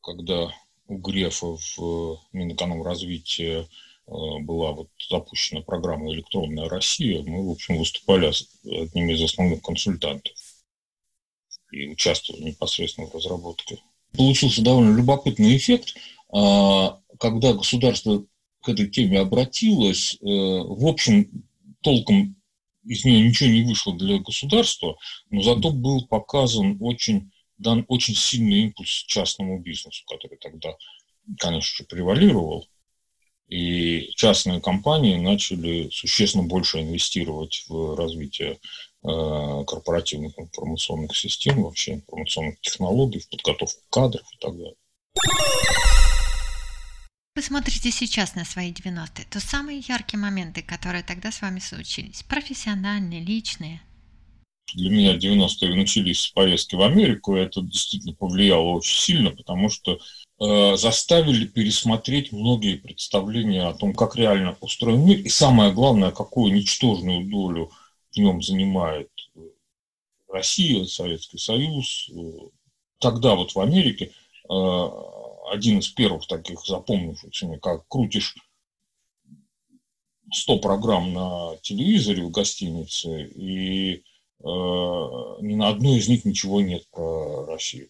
когда 0.01 0.51
у 0.87 0.97
Грефа 0.97 1.57
в 1.57 2.19
Минэкономразвития 2.33 3.67
Э, 4.07 4.39
была 4.39 4.71
вот 4.71 4.89
запущена 5.09 5.61
программа 5.61 6.11
«Электронная 6.13 6.69
Россия», 6.69 7.21
мы, 7.23 7.45
в 7.45 7.51
общем, 7.51 7.77
выступали 7.77 8.31
одними 8.63 9.13
из 9.13 9.21
основных 9.21 9.61
консультантов 9.61 10.33
и 11.71 11.87
участвовали 11.89 12.43
непосредственно 12.43 13.07
в 13.07 13.15
разработке. 13.15 13.79
Получился 14.13 14.61
довольно 14.61 14.95
любопытный 14.95 15.57
эффект, 15.57 15.95
а, 16.31 17.01
когда 17.19 17.51
государство 17.51 18.23
к 18.61 18.69
этой 18.69 18.87
теме 18.87 19.19
обратилось, 19.19 20.15
э, 20.15 20.25
в 20.25 20.87
общем, 20.87 21.45
толком 21.81 22.36
из 22.87 23.05
нее 23.05 23.27
ничего 23.27 23.49
не 23.49 23.63
вышло 23.63 23.95
для 23.95 24.19
государства, 24.19 24.97
но 25.29 25.41
зато 25.41 25.71
был 25.71 26.05
показан 26.07 26.77
очень, 26.79 27.31
дан 27.57 27.85
очень 27.87 28.15
сильный 28.15 28.63
импульс 28.63 28.89
частному 29.07 29.59
бизнесу, 29.59 30.03
который 30.07 30.37
тогда, 30.37 30.75
конечно 31.37 31.77
же, 31.77 31.83
превалировал. 31.83 32.67
И 33.47 34.11
частные 34.15 34.59
компании 34.59 35.15
начали 35.15 35.89
существенно 35.89 36.43
больше 36.43 36.81
инвестировать 36.81 37.63
в 37.69 37.95
развитие 37.95 38.53
э, 38.53 39.63
корпоративных 39.65 40.37
информационных 40.37 41.15
систем, 41.15 41.63
вообще 41.63 41.93
информационных 41.93 42.59
технологий, 42.59 43.19
в 43.19 43.29
подготовку 43.29 43.81
кадров 43.89 44.25
и 44.33 44.37
так 44.39 44.57
далее. 44.57 44.75
Вы 47.37 47.43
смотрите 47.43 47.91
сейчас 47.91 48.33
на 48.33 48.45
свои 48.45 48.71
90-е, 48.71 49.27
то 49.29 49.39
самые 49.39 49.83
яркие 49.87 50.19
моменты, 50.19 50.63
которые 50.63 51.03
тогда 51.03 51.31
с 51.31 51.43
вами 51.43 51.59
случились, 51.59 52.23
профессиональные, 52.23 53.23
личные. 53.23 53.79
Для 54.73 54.89
меня 54.89 55.15
90-е 55.15 55.75
начались 55.75 56.21
с 56.21 56.29
поездки 56.29 56.73
в 56.73 56.81
Америку, 56.81 57.35
и 57.37 57.41
это 57.41 57.61
действительно 57.61 58.15
повлияло 58.15 58.69
очень 58.69 58.99
сильно, 58.99 59.29
потому 59.29 59.69
что 59.69 59.99
э, 60.39 60.77
заставили 60.77 61.45
пересмотреть 61.45 62.31
многие 62.31 62.75
представления 62.75 63.67
о 63.67 63.75
том, 63.75 63.93
как 63.93 64.15
реально 64.15 64.57
устроен 64.59 65.05
мир, 65.05 65.19
и 65.19 65.29
самое 65.29 65.71
главное, 65.71 66.09
какую 66.09 66.51
ничтожную 66.51 67.29
долю 67.29 67.69
в 68.13 68.17
нем 68.17 68.41
занимает 68.41 69.11
э, 69.35 69.41
Россия, 70.27 70.85
Советский 70.85 71.37
Союз. 71.37 72.09
Э, 72.09 72.19
тогда 72.97 73.35
вот 73.35 73.53
в 73.53 73.59
Америке 73.59 74.11
э, 74.49 74.87
один 75.49 75.79
из 75.79 75.87
первых 75.89 76.27
таких 76.27 76.65
запомнившихся 76.65 77.47
мне, 77.47 77.59
как 77.59 77.87
крутишь 77.87 78.35
100 80.31 80.59
программ 80.59 81.13
на 81.13 81.57
телевизоре 81.61 82.23
в 82.23 82.31
гостинице, 82.31 83.27
и 83.27 83.95
э, 83.95 84.43
ни 84.43 85.55
на 85.55 85.69
одной 85.69 85.97
из 85.97 86.07
них 86.09 86.25
ничего 86.25 86.61
нет 86.61 86.83
про 86.91 87.45
Россию. 87.45 87.89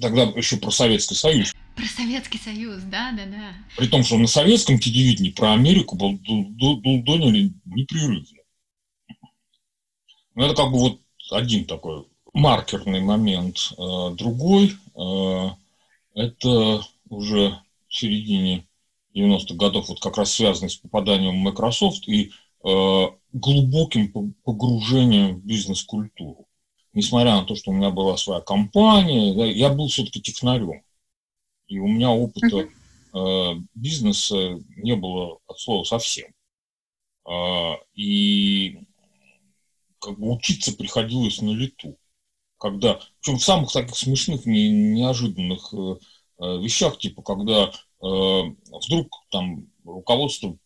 Тогда 0.00 0.22
еще 0.22 0.56
про 0.56 0.70
Советский 0.70 1.16
Союз. 1.16 1.52
Про 1.74 1.84
Советский 1.84 2.38
Союз, 2.38 2.82
да, 2.84 3.12
да, 3.12 3.26
да. 3.26 3.54
При 3.76 3.88
том, 3.88 4.04
что 4.04 4.16
на 4.16 4.28
советском 4.28 4.78
телевидении 4.78 5.30
про 5.30 5.52
Америку 5.52 5.96
был 5.96 6.12
дудонили 6.18 7.52
непрерывно. 7.64 8.24
Ну, 10.34 10.44
это 10.44 10.54
как 10.54 10.70
бы 10.70 10.78
вот 10.78 11.00
один 11.32 11.66
такой 11.66 12.06
маркерный 12.32 13.00
момент. 13.00 13.72
Э, 13.76 14.10
другой 14.14 14.76
э,– 14.94 15.50
это 16.14 16.82
уже 17.08 17.60
в 17.88 17.94
середине 17.94 18.66
90-х 19.14 19.54
годов, 19.54 19.88
вот 19.88 20.00
как 20.00 20.18
раз 20.18 20.32
связанный 20.32 20.70
с 20.70 20.76
попаданием 20.76 21.34
в 21.34 21.44
Microsoft 21.44 22.08
и 22.08 22.30
э, 22.64 23.06
глубоким 23.32 24.34
погружением 24.44 25.36
в 25.36 25.44
бизнес-культуру. 25.44 26.46
Несмотря 26.92 27.36
на 27.36 27.44
то, 27.44 27.54
что 27.54 27.70
у 27.70 27.74
меня 27.74 27.90
была 27.90 28.16
своя 28.16 28.40
компания, 28.40 29.34
да, 29.34 29.44
я 29.44 29.70
был 29.70 29.88
все-таки 29.88 30.20
технарем. 30.20 30.82
И 31.66 31.78
у 31.78 31.86
меня 31.86 32.10
опыта 32.10 32.68
э, 33.14 33.54
бизнеса 33.74 34.58
не 34.76 34.96
было 34.96 35.38
от 35.46 35.58
слова 35.58 35.84
совсем. 35.84 36.32
Э, 37.28 37.74
и 37.94 38.80
как 40.00 40.18
бы 40.18 40.32
учиться 40.32 40.72
приходилось 40.72 41.40
на 41.42 41.50
лету 41.50 41.96
когда, 42.58 43.00
причем 43.20 43.38
в 43.38 43.44
самых 43.44 43.72
таких 43.72 43.96
смешных, 43.96 44.46
не, 44.46 44.70
неожиданных 44.70 45.72
э, 45.72 45.96
э, 46.40 46.58
вещах, 46.58 46.98
типа, 46.98 47.22
когда 47.22 47.70
э, 47.70 47.72
вдруг 48.00 49.24
там 49.30 49.68
руководство 49.84 50.58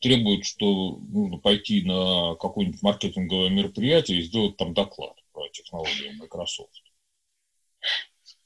требует, 0.00 0.44
что 0.44 0.96
нужно 1.08 1.38
пойти 1.38 1.82
на 1.82 2.34
какое-нибудь 2.36 2.82
маркетинговое 2.82 3.50
мероприятие 3.50 4.20
и 4.20 4.22
сделать 4.22 4.56
там 4.56 4.74
доклад 4.74 5.14
про 5.32 5.48
технологию 5.50 6.16
Microsoft. 6.18 6.82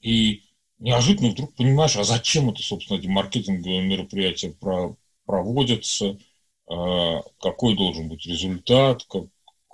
И 0.01 0.43
неожиданно 0.79 1.29
вдруг 1.29 1.55
понимаешь, 1.55 1.95
а 1.95 2.03
зачем 2.03 2.49
это, 2.49 2.61
собственно, 2.61 2.97
эти 2.97 3.07
маркетинговые 3.07 3.81
мероприятия 3.81 4.51
про, 4.51 4.95
проводятся, 5.25 6.17
э, 6.69 7.21
какой 7.39 7.75
должен 7.75 8.09
быть 8.09 8.25
результат, 8.25 9.03
как 9.05 9.25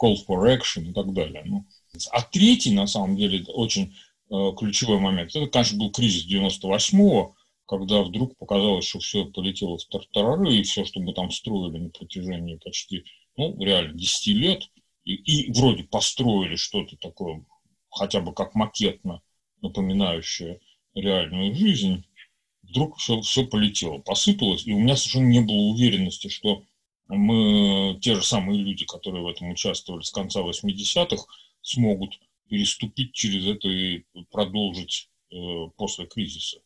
call 0.01 0.15
for 0.27 0.47
action 0.47 0.89
и 0.89 0.93
так 0.93 1.13
далее. 1.13 1.43
Ну, 1.45 1.65
а 2.11 2.21
третий, 2.21 2.73
на 2.73 2.87
самом 2.87 3.17
деле, 3.17 3.43
очень 3.47 3.95
э, 4.29 4.51
ключевой 4.57 4.99
момент, 4.99 5.35
это, 5.35 5.47
конечно, 5.47 5.77
был 5.77 5.91
кризис 5.91 6.25
98-го, 6.27 7.35
когда 7.65 8.01
вдруг 8.01 8.37
показалось, 8.37 8.87
что 8.87 8.99
все 8.99 9.25
полетело 9.25 9.77
в 9.77 9.85
тартарары, 9.85 10.55
и 10.55 10.63
все, 10.63 10.85
что 10.85 10.99
мы 10.99 11.13
там 11.13 11.31
строили 11.31 11.77
на 11.77 11.89
протяжении 11.89 12.57
почти, 12.57 13.05
ну, 13.37 13.57
реально 13.63 13.93
10 13.93 14.27
лет, 14.27 14.69
и, 15.03 15.15
и 15.15 15.51
вроде 15.53 15.83
построили 15.83 16.55
что-то 16.55 16.95
такое, 16.97 17.45
хотя 17.89 18.21
бы 18.21 18.33
как 18.33 18.55
макетно 18.55 19.21
напоминающее 19.61 20.59
реальную 20.95 21.55
жизнь, 21.55 22.03
вдруг 22.63 22.97
все, 22.97 23.21
все 23.21 23.45
полетело, 23.45 23.99
посыпалось, 23.99 24.65
и 24.65 24.73
у 24.73 24.79
меня 24.79 24.95
совершенно 24.95 25.29
не 25.29 25.41
было 25.41 25.71
уверенности, 25.71 26.27
что 26.27 26.63
мы, 27.07 27.99
те 28.01 28.15
же 28.15 28.23
самые 28.23 28.61
люди, 28.61 28.85
которые 28.85 29.23
в 29.23 29.27
этом 29.27 29.51
участвовали 29.51 30.03
с 30.03 30.11
конца 30.11 30.41
80-х, 30.41 31.23
смогут 31.61 32.19
переступить 32.49 33.13
через 33.13 33.45
это 33.45 33.67
и 33.67 34.03
продолжить 34.29 35.09
э, 35.31 35.35
после 35.77 36.05
кризиса. 36.05 36.59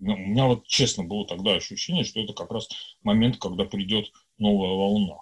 У 0.00 0.04
меня 0.04 0.46
вот 0.46 0.66
честно 0.66 1.04
было 1.04 1.26
тогда 1.26 1.54
ощущение, 1.54 2.04
что 2.04 2.20
это 2.20 2.32
как 2.32 2.50
раз 2.50 2.68
момент, 3.02 3.38
когда 3.38 3.64
придет 3.64 4.12
новая 4.38 4.70
волна. 4.70 5.16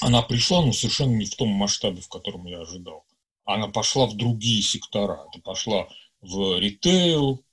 Она 0.00 0.22
пришла, 0.22 0.64
но 0.64 0.72
совершенно 0.72 1.14
не 1.14 1.26
в 1.26 1.36
том 1.36 1.48
масштабе, 1.48 2.00
в 2.00 2.08
котором 2.08 2.46
я 2.46 2.60
ожидал. 2.60 3.04
Она 3.44 3.68
пошла 3.68 4.06
в 4.06 4.16
другие 4.16 4.62
сектора. 4.62 5.26
Это 5.30 5.40
пошла 5.42 5.88
в 6.20 6.58
ритейл. 6.58 7.44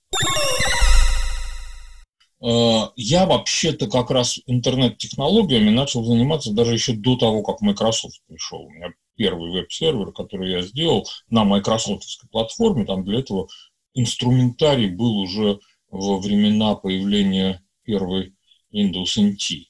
Э, 2.41 2.89
я 2.95 3.25
вообще-то 3.25 3.87
как 3.87 4.11
раз 4.11 4.39
интернет-технологиями 4.45 5.69
начал 5.69 6.03
заниматься 6.03 6.53
даже 6.53 6.73
еще 6.73 6.93
до 6.93 7.15
того, 7.17 7.43
как 7.43 7.61
Microsoft 7.61 8.21
пришел. 8.27 8.61
У 8.61 8.69
меня 8.69 8.93
первый 9.19 9.51
веб-сервер, 9.51 10.13
который 10.13 10.49
я 10.49 10.61
сделал 10.61 11.05
на 11.29 11.43
майкрософтовской 11.43 12.29
платформе, 12.29 12.85
там 12.85 13.03
для 13.03 13.19
этого 13.19 13.49
инструментарий 13.93 14.89
был 14.89 15.17
уже 15.17 15.59
во 15.89 16.19
времена 16.19 16.75
появления 16.75 17.61
первой 17.83 18.33
Windows 18.73 19.17
NT. 19.17 19.65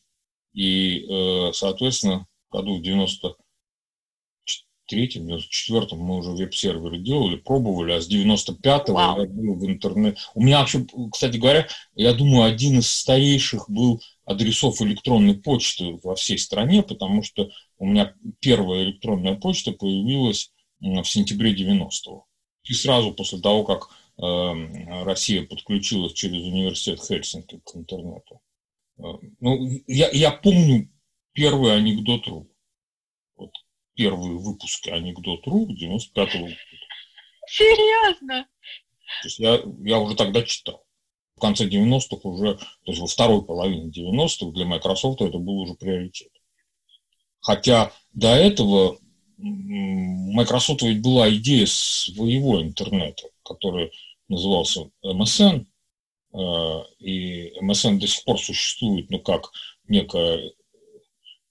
И, 0.53 1.03
э, 1.03 1.51
соответственно, 1.53 2.27
в 2.47 2.53
году 2.53 2.77
в 2.77 2.83
93-м, 4.91 5.27
94-м 5.27 5.99
мы 5.99 6.17
уже 6.17 6.31
веб-серверы 6.31 6.99
делали, 6.99 7.35
пробовали, 7.35 7.93
а 7.93 8.01
с 8.01 8.09
95-го 8.09 8.93
wow. 8.93 9.21
я 9.21 9.27
был 9.27 9.55
в 9.55 9.65
интернете. 9.65 10.17
У 10.35 10.41
меня 10.41 10.59
вообще, 10.59 10.85
кстати 11.11 11.37
говоря, 11.37 11.67
я 11.95 12.13
думаю, 12.13 12.43
один 12.43 12.79
из 12.79 12.89
старейших 12.91 13.69
был 13.69 14.01
адресов 14.25 14.81
электронной 14.81 15.35
почты 15.35 15.99
во 16.03 16.15
всей 16.15 16.37
стране, 16.37 16.83
потому 16.83 17.23
что 17.23 17.49
у 17.77 17.85
меня 17.85 18.13
первая 18.39 18.83
электронная 18.83 19.35
почта 19.35 19.71
появилась 19.71 20.51
в 20.79 21.03
сентябре 21.05 21.53
90-го. 21.53 22.25
И 22.63 22.73
сразу 22.73 23.13
после 23.13 23.39
того, 23.39 23.63
как 23.63 23.89
э, 24.21 25.03
Россия 25.03 25.43
подключилась 25.45 26.13
через 26.13 26.43
университет 26.43 26.99
Хельсинки 27.01 27.59
к 27.65 27.75
интернету. 27.75 28.41
Э, 28.99 29.03
ну, 29.39 29.67
я, 29.87 30.09
я 30.11 30.31
помню 30.31 30.89
первый 31.33 31.75
анекдот.ру. 31.75 32.48
Первые 33.99 34.37
выпуски 34.37 34.89
анекдот.ру 34.89 35.67
95-го 35.75 36.39
года. 36.39 36.55
Серьезно? 37.47 38.47
То 39.21 39.27
есть 39.27 39.39
я, 39.39 39.61
я 39.83 39.99
уже 39.99 40.15
тогда 40.15 40.41
читал 40.43 40.85
в 41.35 41.41
конце 41.41 41.67
90-х 41.67 42.19
уже, 42.23 42.55
то 42.55 42.65
есть 42.85 43.01
во 43.01 43.07
второй 43.07 43.43
половине 43.43 43.89
90-х 43.89 44.51
для 44.51 44.65
Microsoft 44.65 45.19
это 45.19 45.37
был 45.37 45.59
уже 45.59 45.73
приоритет. 45.73 46.31
Хотя 47.41 47.91
до 48.13 48.35
этого 48.35 48.97
Microsoft 49.37 50.81
ведь 50.81 51.01
была 51.01 51.29
идея 51.35 51.65
своего 51.65 52.61
интернета, 52.61 53.23
который 53.43 53.91
назывался 54.29 54.89
MSN, 55.03 55.65
э, 56.33 56.83
и 56.99 57.53
MSN 57.61 57.99
до 57.99 58.07
сих 58.07 58.23
пор 58.23 58.39
существует, 58.39 59.09
ну, 59.09 59.19
как 59.19 59.51
некая 59.89 60.39
э, 60.39 60.51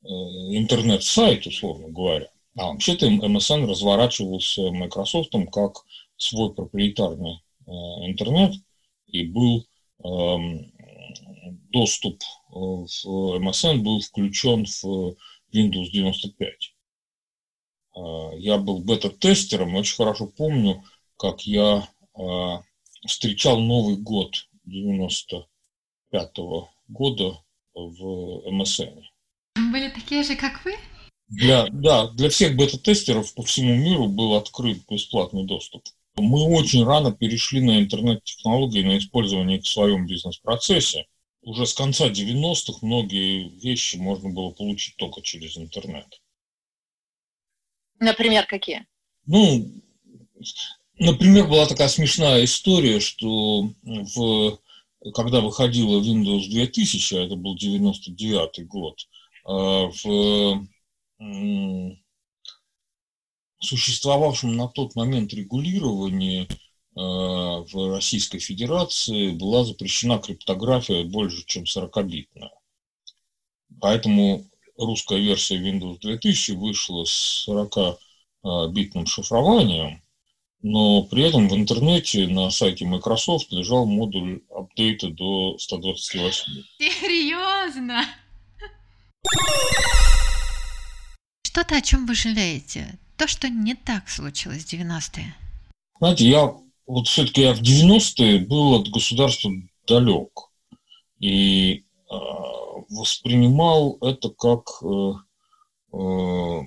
интернет-сайт, 0.02 1.46
условно 1.46 1.88
говоря. 1.88 2.30
А 2.58 2.72
вообще-то 2.72 3.06
MSN 3.06 3.66
разворачивался 3.66 4.70
Microsoft 4.70 5.32
как 5.52 5.84
свой 6.16 6.52
проприетарный 6.54 7.42
э, 7.66 7.70
интернет 7.70 8.54
и 9.06 9.24
был 9.24 9.66
Эм, 10.04 10.72
доступ 11.72 12.22
э, 12.22 12.54
в 12.54 13.04
MSN 13.04 13.78
был 13.78 14.00
включен 14.00 14.64
в 14.64 15.16
Windows 15.52 15.90
95. 15.92 16.74
Э, 17.96 18.30
я 18.38 18.58
был 18.58 18.78
бета-тестером, 18.78 19.74
очень 19.74 19.96
хорошо 19.96 20.26
помню, 20.28 20.84
как 21.16 21.42
я 21.42 21.88
э, 22.16 22.20
встречал 23.06 23.58
Новый 23.58 23.96
год 23.96 24.48
95 24.64 26.38
-го 26.38 26.68
года 26.86 27.42
в 27.74 28.46
MSN. 28.46 29.02
Были 29.72 29.88
такие 29.88 30.22
же, 30.22 30.36
как 30.36 30.64
вы? 30.64 30.76
Для, 31.28 31.66
да, 31.68 32.08
для 32.08 32.30
всех 32.30 32.56
бета-тестеров 32.56 33.34
по 33.34 33.42
всему 33.42 33.74
миру 33.74 34.08
был 34.08 34.34
открыт 34.34 34.78
бесплатный 34.88 35.44
доступ. 35.44 35.84
Мы 36.16 36.42
очень 36.48 36.84
рано 36.84 37.12
перешли 37.12 37.60
на 37.60 37.78
интернет-технологии, 37.80 38.82
на 38.82 38.98
использование 38.98 39.58
их 39.58 39.64
в 39.64 39.68
своем 39.68 40.06
бизнес-процессе. 40.06 41.06
Уже 41.42 41.66
с 41.66 41.74
конца 41.74 42.08
90-х 42.08 42.78
многие 42.82 43.48
вещи 43.60 43.96
можно 43.96 44.30
было 44.30 44.50
получить 44.50 44.96
только 44.96 45.22
через 45.22 45.56
интернет. 45.56 46.06
Например, 48.00 48.46
какие? 48.46 48.86
Ну, 49.26 49.70
например, 50.98 51.46
была 51.46 51.66
такая 51.66 51.88
смешная 51.88 52.44
история, 52.44 53.00
что 53.00 53.70
в, 53.82 54.58
когда 55.14 55.40
выходила 55.40 56.00
Windows 56.00 56.48
2000, 56.48 57.14
а 57.14 57.26
это 57.26 57.36
был 57.36 57.56
99 57.56 58.66
год, 58.66 58.98
а, 59.44 59.90
в 59.90 60.66
существовавшем 63.60 64.56
на 64.56 64.68
тот 64.68 64.94
момент 64.94 65.32
регулировании 65.34 66.48
а, 66.96 67.60
в 67.60 67.94
Российской 67.94 68.38
Федерации 68.38 69.30
была 69.30 69.64
запрещена 69.64 70.18
криптография 70.18 71.04
больше, 71.04 71.44
чем 71.46 71.64
40-битная. 71.64 72.50
Поэтому 73.80 74.44
русская 74.76 75.18
версия 75.18 75.56
Windows 75.56 75.98
2000 76.00 76.52
вышла 76.52 77.04
с 77.04 77.46
40-битным 77.48 79.06
шифрованием, 79.06 80.02
но 80.62 81.04
при 81.04 81.22
этом 81.24 81.48
в 81.48 81.54
интернете 81.54 82.26
на 82.26 82.50
сайте 82.50 82.84
Microsoft 82.84 83.52
лежал 83.52 83.86
модуль 83.86 84.42
апдейта 84.50 85.08
до 85.08 85.56
128. 85.58 86.52
Серьезно? 86.78 88.04
Что-то, 91.48 91.76
о 91.76 91.80
чем 91.80 92.04
вы 92.04 92.14
жалеете? 92.14 92.98
То, 93.16 93.26
что 93.26 93.48
не 93.48 93.74
так 93.74 94.10
случилось 94.10 94.64
в 94.64 94.70
90-е? 94.70 95.34
Знаете, 95.98 96.28
я 96.28 96.54
вот 96.86 97.08
все-таки 97.08 97.40
я 97.40 97.54
в 97.54 97.62
90-е 97.62 98.40
был 98.40 98.74
от 98.74 98.90
государства 98.90 99.50
далек. 99.86 100.50
И 101.20 101.72
э, 101.72 101.82
воспринимал 102.90 103.96
это 104.02 104.28
как 104.28 104.68
э, 104.82 105.12
э, 105.94 106.60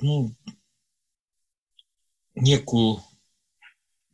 ну, 0.00 0.36
некую 2.36 3.02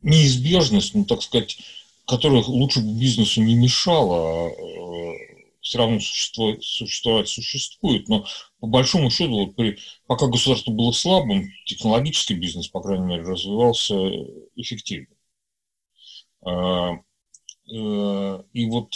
неизбежность, 0.01 0.95
ну, 0.95 1.05
так 1.05 1.21
сказать, 1.21 1.59
которая 2.07 2.41
лучше 2.41 2.79
бы 2.79 2.91
бизнесу 2.99 3.43
не 3.43 3.53
мешала, 3.53 4.17
а 4.17 4.49
э, 4.49 5.28
все 5.61 5.77
равно 5.77 5.99
существовать, 5.99 6.63
существовать 6.63 7.29
существует, 7.29 8.07
но 8.07 8.25
по 8.59 8.67
большому 8.67 9.09
счету, 9.09 9.45
вот 9.45 9.55
при, 9.55 9.77
пока 10.07 10.27
государство 10.27 10.71
было 10.71 10.91
слабым, 10.91 11.49
технологический 11.65 12.35
бизнес, 12.35 12.67
по 12.67 12.81
крайней 12.81 13.05
мере, 13.05 13.23
развивался 13.23 13.95
эффективно. 14.55 15.15
А, 16.41 16.93
э, 17.71 18.43
и 18.53 18.65
вот 18.69 18.93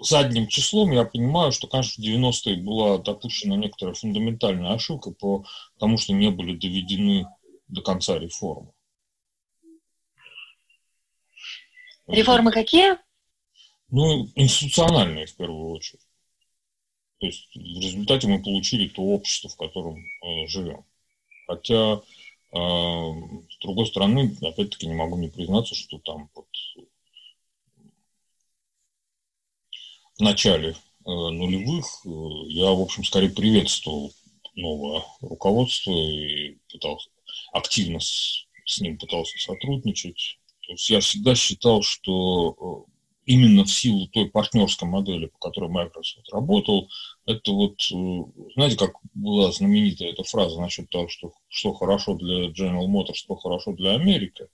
задним 0.00 0.46
числом 0.46 0.92
я 0.92 1.04
понимаю, 1.04 1.52
что, 1.52 1.66
конечно, 1.66 2.02
в 2.02 2.06
90-е 2.06 2.56
была 2.62 2.98
допущена 2.98 3.56
некоторая 3.56 3.94
фундаментальная 3.94 4.72
ошибка, 4.72 5.10
по 5.10 5.44
тому, 5.78 5.98
что 5.98 6.12
не 6.12 6.30
были 6.30 6.56
доведены 6.56 7.26
до 7.68 7.82
конца 7.82 8.18
реформы. 8.18 8.72
Реформы 12.06 12.52
какие? 12.52 12.98
Ну, 13.92 14.26
институциональные 14.36 15.26
в 15.26 15.36
первую 15.36 15.68
очередь. 15.68 16.00
То 17.20 17.26
есть 17.26 17.54
в 17.54 17.80
результате 17.80 18.26
мы 18.26 18.42
получили 18.42 18.88
то 18.88 19.02
общество, 19.02 19.50
в 19.50 19.56
котором 19.56 19.98
э, 19.98 20.46
живем. 20.48 20.84
Хотя, 21.46 21.96
э, 21.96 22.00
с 22.54 23.58
другой 23.60 23.86
стороны, 23.86 24.34
опять-таки 24.40 24.86
не 24.86 24.94
могу 24.94 25.18
не 25.18 25.28
признаться, 25.28 25.74
что 25.74 25.98
там 25.98 26.30
вот 26.34 26.48
в 30.16 30.20
начале 30.20 30.70
э, 30.70 30.74
нулевых 31.04 31.84
э, 32.06 32.08
я, 32.48 32.70
в 32.70 32.80
общем, 32.80 33.04
скорее 33.04 33.28
приветствовал 33.28 34.10
новое 34.54 35.04
руководство 35.20 35.92
и 35.92 36.56
пытался 36.70 37.10
активно 37.52 38.00
с, 38.00 38.46
с 38.64 38.80
ним 38.80 38.96
пытался 38.96 39.38
сотрудничать. 39.38 40.38
То 40.66 40.72
есть 40.72 40.88
я 40.88 41.00
всегда 41.00 41.34
считал, 41.34 41.82
что 41.82 42.86
э, 42.88 42.91
именно 43.24 43.64
в 43.64 43.70
силу 43.70 44.06
той 44.08 44.28
партнерской 44.28 44.88
модели, 44.88 45.26
по 45.26 45.38
которой 45.38 45.70
Microsoft 45.70 46.28
работал, 46.32 46.88
это 47.26 47.52
вот, 47.52 47.80
э, 47.92 48.52
знаете, 48.54 48.76
как 48.76 48.92
была 49.14 49.52
знаменитая 49.52 50.10
эта 50.10 50.24
фраза 50.24 50.60
насчет 50.60 50.90
того, 50.90 51.08
что, 51.08 51.32
что 51.48 51.72
хорошо 51.72 52.14
для 52.14 52.48
General 52.48 52.86
Motors, 52.86 53.14
что 53.14 53.36
хорошо 53.36 53.72
для 53.72 53.92
Америки. 53.92 54.46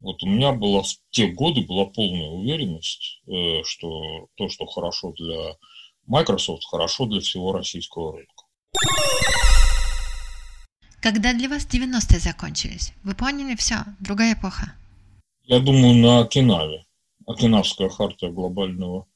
Вот 0.00 0.22
у 0.22 0.26
меня 0.26 0.52
была 0.52 0.82
в 0.82 0.88
те 1.10 1.26
годы 1.26 1.62
была 1.62 1.86
полная 1.86 2.28
уверенность, 2.28 3.20
э, 3.26 3.62
что 3.64 4.28
то, 4.36 4.48
что 4.48 4.66
хорошо 4.66 5.12
для 5.12 5.56
Microsoft, 6.06 6.64
хорошо 6.66 7.06
для 7.06 7.20
всего 7.20 7.52
российского 7.52 8.16
рынка. 8.16 8.44
Когда 11.00 11.32
для 11.32 11.48
вас 11.48 11.66
90-е 11.66 12.18
закончились, 12.18 12.92
вы 13.04 13.14
поняли 13.14 13.56
все, 13.56 13.84
другая 14.00 14.34
эпоха? 14.34 14.74
Я 15.44 15.58
думаю, 15.58 15.94
на 15.94 16.20
Окинаве. 16.20 16.84
Окинавская 17.30 17.88
хартия 17.88 18.30
глобального 18.30 19.06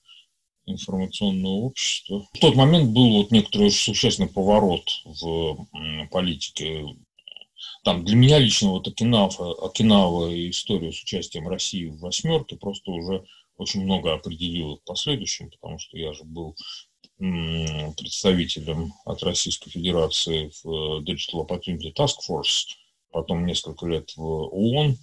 информационного 0.67 1.53
общества. 1.53 2.27
В 2.33 2.39
тот 2.39 2.55
момент 2.55 2.91
был 2.91 3.19
вот 3.19 3.31
некоторый 3.33 3.67
очень 3.67 3.95
существенный 3.95 4.29
поворот 4.29 4.85
в 5.05 5.67
политике. 6.11 6.87
Там 7.83 8.05
для 8.05 8.17
меня 8.17 8.39
лично 8.39 8.71
вот 8.71 8.89
Окинава, 8.89 9.67
Окинава 9.67 10.31
и 10.31 10.51
история 10.51 10.93
с 10.93 11.03
участием 11.03 11.49
России 11.49 11.87
в 11.87 11.99
«восьмерке» 12.01 12.57
просто 12.57 12.91
уже 12.93 13.25
очень 13.57 13.85
много 13.85 14.15
определила 14.15 14.77
в 14.77 14.85
последующем, 14.85 15.51
потому 15.51 15.79
что 15.79 15.97
я 15.99 16.13
же 16.13 16.25
был 16.25 16.57
представителем 17.19 18.93
от 19.05 19.23
Российской 19.23 19.71
Федерации 19.71 20.51
в 20.63 21.03
Digital 21.03 21.47
Opportunity 21.47 21.93
Task 21.95 22.17
Force, 22.29 22.75
потом 23.11 23.47
несколько 23.47 23.87
лет 23.87 24.11
в 24.17 24.23
ООН, 24.23 24.91
э, 24.91 24.97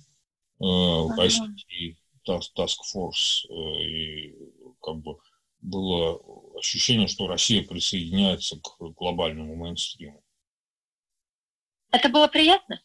в 0.60 1.20
ICT 1.20 1.96
Task 2.28 2.78
Force, 2.94 3.46
э, 3.50 3.84
и 3.84 4.36
как 4.82 4.98
бы 4.98 5.18
было 5.62 6.20
ощущение, 6.58 7.08
что 7.08 7.28
Россия 7.28 7.64
присоединяется 7.64 8.60
к 8.60 8.78
глобальному 8.96 9.56
мейнстриму. 9.56 10.24
Это 11.92 12.10
было 12.10 12.28
приятно? 12.28 12.82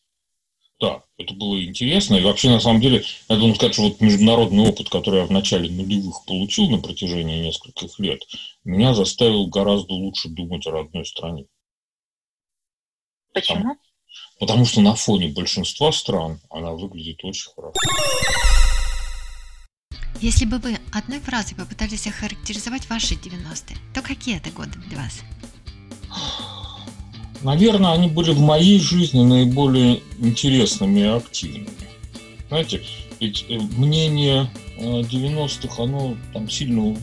Да, 0.78 1.02
это 1.16 1.32
было 1.32 1.62
интересно. 1.64 2.16
И 2.16 2.22
вообще, 2.22 2.50
на 2.50 2.60
самом 2.60 2.82
деле, 2.82 3.02
я 3.28 3.36
должен 3.36 3.54
сказать, 3.54 3.72
что 3.72 3.84
вот 3.84 4.00
международный 4.00 4.68
опыт, 4.68 4.90
который 4.90 5.20
я 5.20 5.26
в 5.26 5.30
начале 5.30 5.70
нулевых 5.70 6.24
получил 6.26 6.68
на 6.68 6.78
протяжении 6.78 7.46
нескольких 7.46 7.98
лет, 7.98 8.20
меня 8.64 8.92
заставил 8.92 9.46
гораздо 9.46 9.94
лучше 9.94 10.28
думать 10.28 10.66
о 10.66 10.72
родной 10.72 11.06
стране. 11.06 11.46
Почему? 13.32 13.56
Потому, 13.58 13.78
потому 14.38 14.64
что 14.66 14.80
на 14.82 14.94
фоне 14.94 15.28
большинства 15.28 15.92
стран 15.92 16.40
она 16.50 16.72
выглядит 16.72 17.24
очень 17.24 17.50
хорошо. 17.52 17.80
Если 20.20 20.46
бы 20.46 20.58
вы 20.58 20.78
одной 20.92 21.20
фразой 21.20 21.56
попытались 21.56 22.06
охарактеризовать 22.06 22.88
ваши 22.88 23.14
90-е, 23.14 23.76
то 23.92 24.00
какие 24.00 24.38
это 24.38 24.50
годы 24.50 24.78
для 24.88 24.98
вас? 24.98 25.20
Наверное, 27.42 27.92
они 27.92 28.08
были 28.08 28.30
в 28.30 28.40
моей 28.40 28.80
жизни 28.80 29.22
наиболее 29.22 30.00
интересными 30.18 31.00
и 31.00 31.04
активными. 31.04 31.68
Знаете, 32.48 32.82
ведь 33.20 33.44
э, 33.48 33.58
мнение 33.58 34.50
90-х, 34.78 35.82
оно 35.82 36.16
там 36.32 36.48
сильно 36.48 36.82
у 36.82 36.96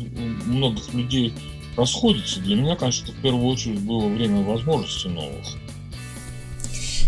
многих 0.46 0.94
людей 0.94 1.34
расходится. 1.78 2.40
Для 2.40 2.56
меня, 2.56 2.76
конечно, 2.76 3.12
в 3.12 3.22
первую 3.22 3.46
очередь 3.46 3.80
было 3.80 4.08
время 4.08 4.42
возможностей 4.42 5.10
новых. 5.10 5.46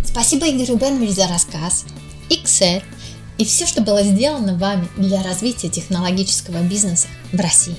Спасибо 0.04 0.48
Игорю 0.50 0.78
Бенвиль 0.78 1.10
за 1.10 1.28
рассказ. 1.28 1.86
Excel 2.30 2.84
и 3.38 3.46
все, 3.46 3.66
что 3.66 3.82
было 3.82 4.04
сделано 4.04 4.56
вами 4.56 4.88
для 4.98 5.22
развития 5.24 5.70
технологического 5.70 6.62
бизнеса 6.62 7.08
в 7.32 7.40
России. 7.40 7.76